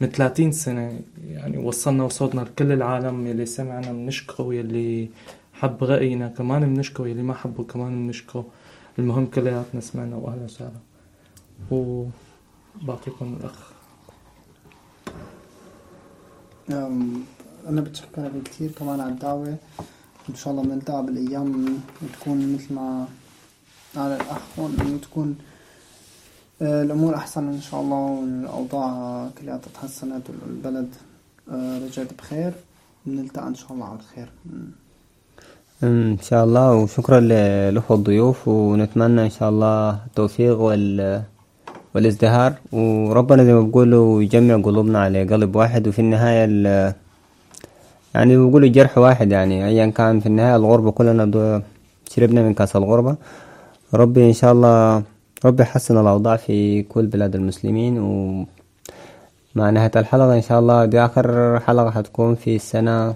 من 0.00 0.08
30 0.08 0.52
سنة 0.52 1.00
يعني 1.30 1.58
وصلنا 1.58 2.04
وصوتنا 2.04 2.40
لكل 2.40 2.72
العالم 2.72 3.26
يلي 3.26 3.46
سمعنا 3.46 3.92
بنشكره 3.92 4.44
ويلي 4.44 5.08
حب 5.62 5.84
رأينا 5.84 6.28
كمان 6.28 6.74
بنشكره 6.74 7.08
يلي 7.08 7.22
ما 7.22 7.34
حبه 7.34 7.64
كمان 7.64 8.06
بنشكره 8.06 8.44
المهم 8.98 9.26
كلياتنا 9.26 9.80
سمعنا 9.80 10.16
وأهلا 10.16 10.44
وسهلا. 10.44 10.80
وبعطيكم 11.70 13.36
الأخ. 13.40 13.72
أنا 17.68 17.80
بتشكرك 17.80 18.42
كتير 18.44 18.70
كمان 18.70 19.00
على 19.00 19.12
الدعوة. 19.12 19.56
إن 20.30 20.34
شاء 20.34 20.52
الله 20.52 20.62
بنلتقى 20.62 21.06
بالأيام 21.06 21.78
وتكون 22.02 22.54
مثل 22.54 22.74
ما 22.74 23.06
قال 23.96 24.12
الأخ 24.12 24.58
إنه 24.58 24.98
تكون 25.02 25.38
آه، 26.62 26.82
الأمور 26.82 27.14
أحسن 27.14 27.48
إن 27.48 27.60
شاء 27.60 27.80
الله 27.80 27.96
والأوضاع 27.96 29.28
كلها 29.38 29.60
تحسنت 29.74 30.30
والبلد 30.30 30.94
آه، 31.50 31.78
رجعت 31.78 32.14
بخير. 32.14 32.52
بنلتقى 33.06 33.48
إن 33.48 33.54
شاء 33.54 33.72
الله 33.72 33.86
على 33.86 33.98
الخير. 33.98 34.28
إن 35.82 36.16
شاء 36.22 36.44
الله 36.44 36.74
وشكرا 36.74 37.20
للاخوة 37.20 37.96
الضيوف 37.96 38.48
ونتمنى 38.48 39.22
إن 39.24 39.30
شاء 39.30 39.48
الله 39.50 39.98
التوفيق 40.06 40.58
وال 40.60 41.22
والازدهار. 41.94 42.52
وربنا 42.72 43.44
زي 43.44 43.52
ما 43.52 43.60
بيقولوا 43.62 44.22
يجمع 44.22 44.56
قلوبنا 44.56 44.98
على 45.02 45.24
قلب 45.24 45.56
واحد 45.56 45.88
وفي 45.88 45.98
النهاية 45.98 46.44
ال- 46.44 46.94
يعني 48.14 48.36
بيقولوا 48.36 48.68
الجرح 48.68 48.98
واحد 48.98 49.32
يعني. 49.32 49.66
ايا 49.66 49.86
كان 49.86 50.20
في 50.20 50.26
النهاية 50.26 50.56
الغربة 50.56 50.90
كلنا 50.90 51.62
شربنا 52.10 52.42
من 52.42 52.54
كاس 52.54 52.76
الغربة. 52.76 53.16
ربي 53.94 54.26
إن 54.28 54.32
شاء 54.32 54.52
الله 54.52 55.02
ربي 55.44 55.62
يحسن 55.62 55.98
الأوضاع 56.00 56.36
في 56.36 56.82
كل 56.82 57.06
بلاد 57.06 57.34
المسلمين. 57.34 57.98
و 57.98 58.44
مع 59.54 59.70
نهاية 59.70 59.90
الحلقة 59.96 60.34
إن 60.34 60.42
شاء 60.42 60.58
الله 60.60 60.84
دي 60.84 61.00
آخر 61.00 61.60
حلقة 61.60 61.90
حتكون 61.90 62.34
في 62.34 62.56
السنة 62.56 63.14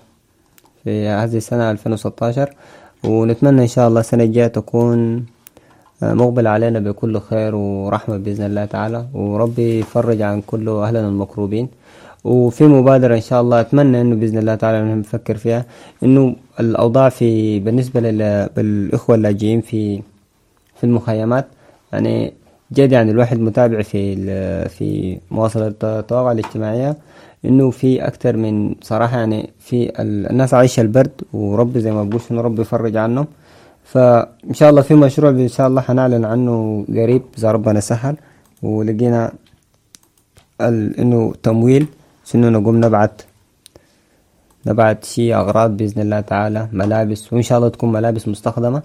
في 0.87 1.09
هذه 1.09 1.37
السنة 1.37 1.71
2016 1.71 2.51
ونتمنى 3.05 3.63
إن 3.63 3.67
شاء 3.67 3.89
الله 3.89 4.01
السنة 4.01 4.25
الجاية 4.25 4.47
تكون 4.47 5.27
آه، 6.03 6.15
مقبل 6.15 6.47
علينا 6.47 6.79
بكل 6.79 7.21
خير 7.21 7.55
ورحمة 7.55 8.17
بإذن 8.17 8.45
الله 8.47 8.65
تعالى. 8.65 9.07
وربي 9.15 9.79
يفرج 9.79 10.23
عن 10.23 10.41
كل 10.47 10.69
أهلنا 10.69 11.09
المكروبين. 11.09 11.69
وفي 12.25 12.65
مبادرة 12.65 13.15
إن 13.15 13.21
شاء 13.21 13.41
الله 13.41 13.61
أتمنى 13.61 14.01
إنه 14.01 14.15
بإذن 14.17 14.39
الله 14.39 14.55
تعالى 14.55 14.95
نفكر 14.95 15.37
فيها 15.37 15.65
إنه 16.03 16.37
الأوضاع 16.61 17.09
في 17.09 17.59
بالنسبة 17.61 18.01
لل- 18.01 18.49
بالإخوة 18.57 19.17
اللاجئين 19.17 19.61
في 19.61 20.03
في 20.77 20.85
المخيمات 20.85 21.47
يعني 21.93 22.33
جد 22.73 22.93
يعني 22.93 23.11
الواحد 23.11 23.41
متابع 23.41 23.83
في 23.83 24.17
في 24.69 25.19
مواصلة 25.31 25.67
التواصل 25.83 26.33
الاجتماعية. 26.33 26.97
إنه 27.45 27.71
في 27.71 28.07
أكتر 28.07 28.37
من 28.37 28.75
صراحة 28.83 29.19
يعني 29.19 29.51
في 29.59 29.89
ال- 30.03 30.31
الناس 30.31 30.55
عايشة 30.55 30.81
البرد 30.81 31.11
وربي 31.33 31.81
زي 31.81 31.93
ما 31.93 32.05
بقول 32.05 32.21
انه 32.31 32.41
ربي 32.41 32.63
يفرج 32.63 32.97
عنهم. 32.97 33.27
فان 33.85 34.53
شاء 34.55 34.71
الله 34.71 34.83
في 34.83 34.95
مشروع 34.95 35.31
إن 35.31 35.49
شاء 35.49 35.67
الله 35.69 35.81
حنعلن 35.81 36.25
عنه 36.25 36.85
قريب 36.89 37.23
إذا 37.39 37.53
ربنا 37.53 37.81
سهل. 37.81 38.17
ولقينا 38.63 39.33
إنه 40.61 41.35
تمويل 41.43 41.87
انه 42.35 42.49
نقوم 42.49 42.77
نبعت 42.85 43.23
نبعت 44.67 45.05
شي 45.05 45.35
أغراض 45.35 45.77
بإذن 45.77 46.03
الله 46.03 46.21
تعالى 46.21 46.69
ملابس 46.73 47.33
وإن 47.33 47.43
شاء 47.43 47.59
الله 47.59 47.69
تكون 47.69 47.93
ملابس 47.93 48.29
مستخدمة. 48.29 48.83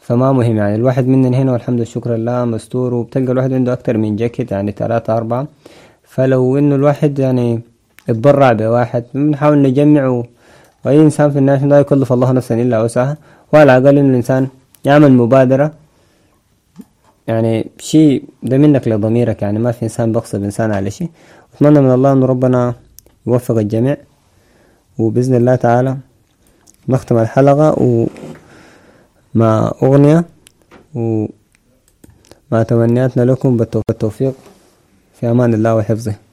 فما 0.00 0.32
مهم 0.32 0.56
يعني 0.56 0.74
الواحد 0.74 1.06
مننا 1.06 1.38
هنا 1.38 1.52
والحمد 1.52 1.76
لله 1.76 1.84
شكر 1.84 2.10
لله 2.14 2.44
مستور. 2.44 2.94
وبتلقى 2.94 3.32
الواحد 3.32 3.52
عنده 3.52 3.72
أكتر 3.72 3.96
من 3.98 4.16
جاكيت 4.16 4.52
يعني 4.52 4.72
ثلاثة 4.72 5.16
أربعة. 5.16 5.46
فلو 6.14 6.58
إنه 6.58 6.74
الواحد 6.74 7.18
يعني 7.18 7.60
اتبرع 8.08 8.52
بواحد 8.52 9.04
بنحاول 9.14 9.62
نجمع 9.62 10.06
و- 10.06 10.26
وأي 10.84 10.98
إنسان 11.00 11.30
في 11.32 11.38
الناس 11.38 11.62
لا 11.62 11.78
يكلف 11.80 12.12
الله 12.12 12.32
نفسا 12.32 12.54
إلا 12.54 12.82
وسعها. 12.82 13.16
وعلى 13.52 13.76
الأقل 13.76 13.98
إنه 13.98 14.10
الإنسان 14.10 14.48
يعمل 14.84 15.12
مبادرة. 15.12 15.72
يعني 17.26 17.66
شيء 17.78 18.24
ده 18.42 18.58
منك 18.58 18.88
لضميرك. 18.88 19.42
يعني 19.42 19.58
ما 19.58 19.72
في 19.72 19.82
إنسان 19.82 20.12
بيغصب 20.12 20.42
إنسان 20.42 20.72
على 20.72 20.90
شيء. 20.90 21.08
أتمنى 21.54 21.80
من 21.80 21.90
الله 21.96 22.12
إنه 22.12 22.26
ربنا 22.26 22.74
يوفق 23.26 23.56
الجميع. 23.58 23.96
وبإذن 24.98 25.34
الله 25.34 25.54
تعالى 25.54 25.96
نختم 26.88 27.18
الحلقة. 27.18 27.68
و 27.82 28.06
مع 29.34 29.72
أغنية. 29.82 30.24
ومع 30.94 32.62
تمنياتنا 32.68 33.22
لكم. 33.30 33.56
بالتوفيق. 33.56 34.34
في 35.22 35.30
أمان 35.30 35.54
الله 35.54 35.74
وحفظه. 35.74 36.14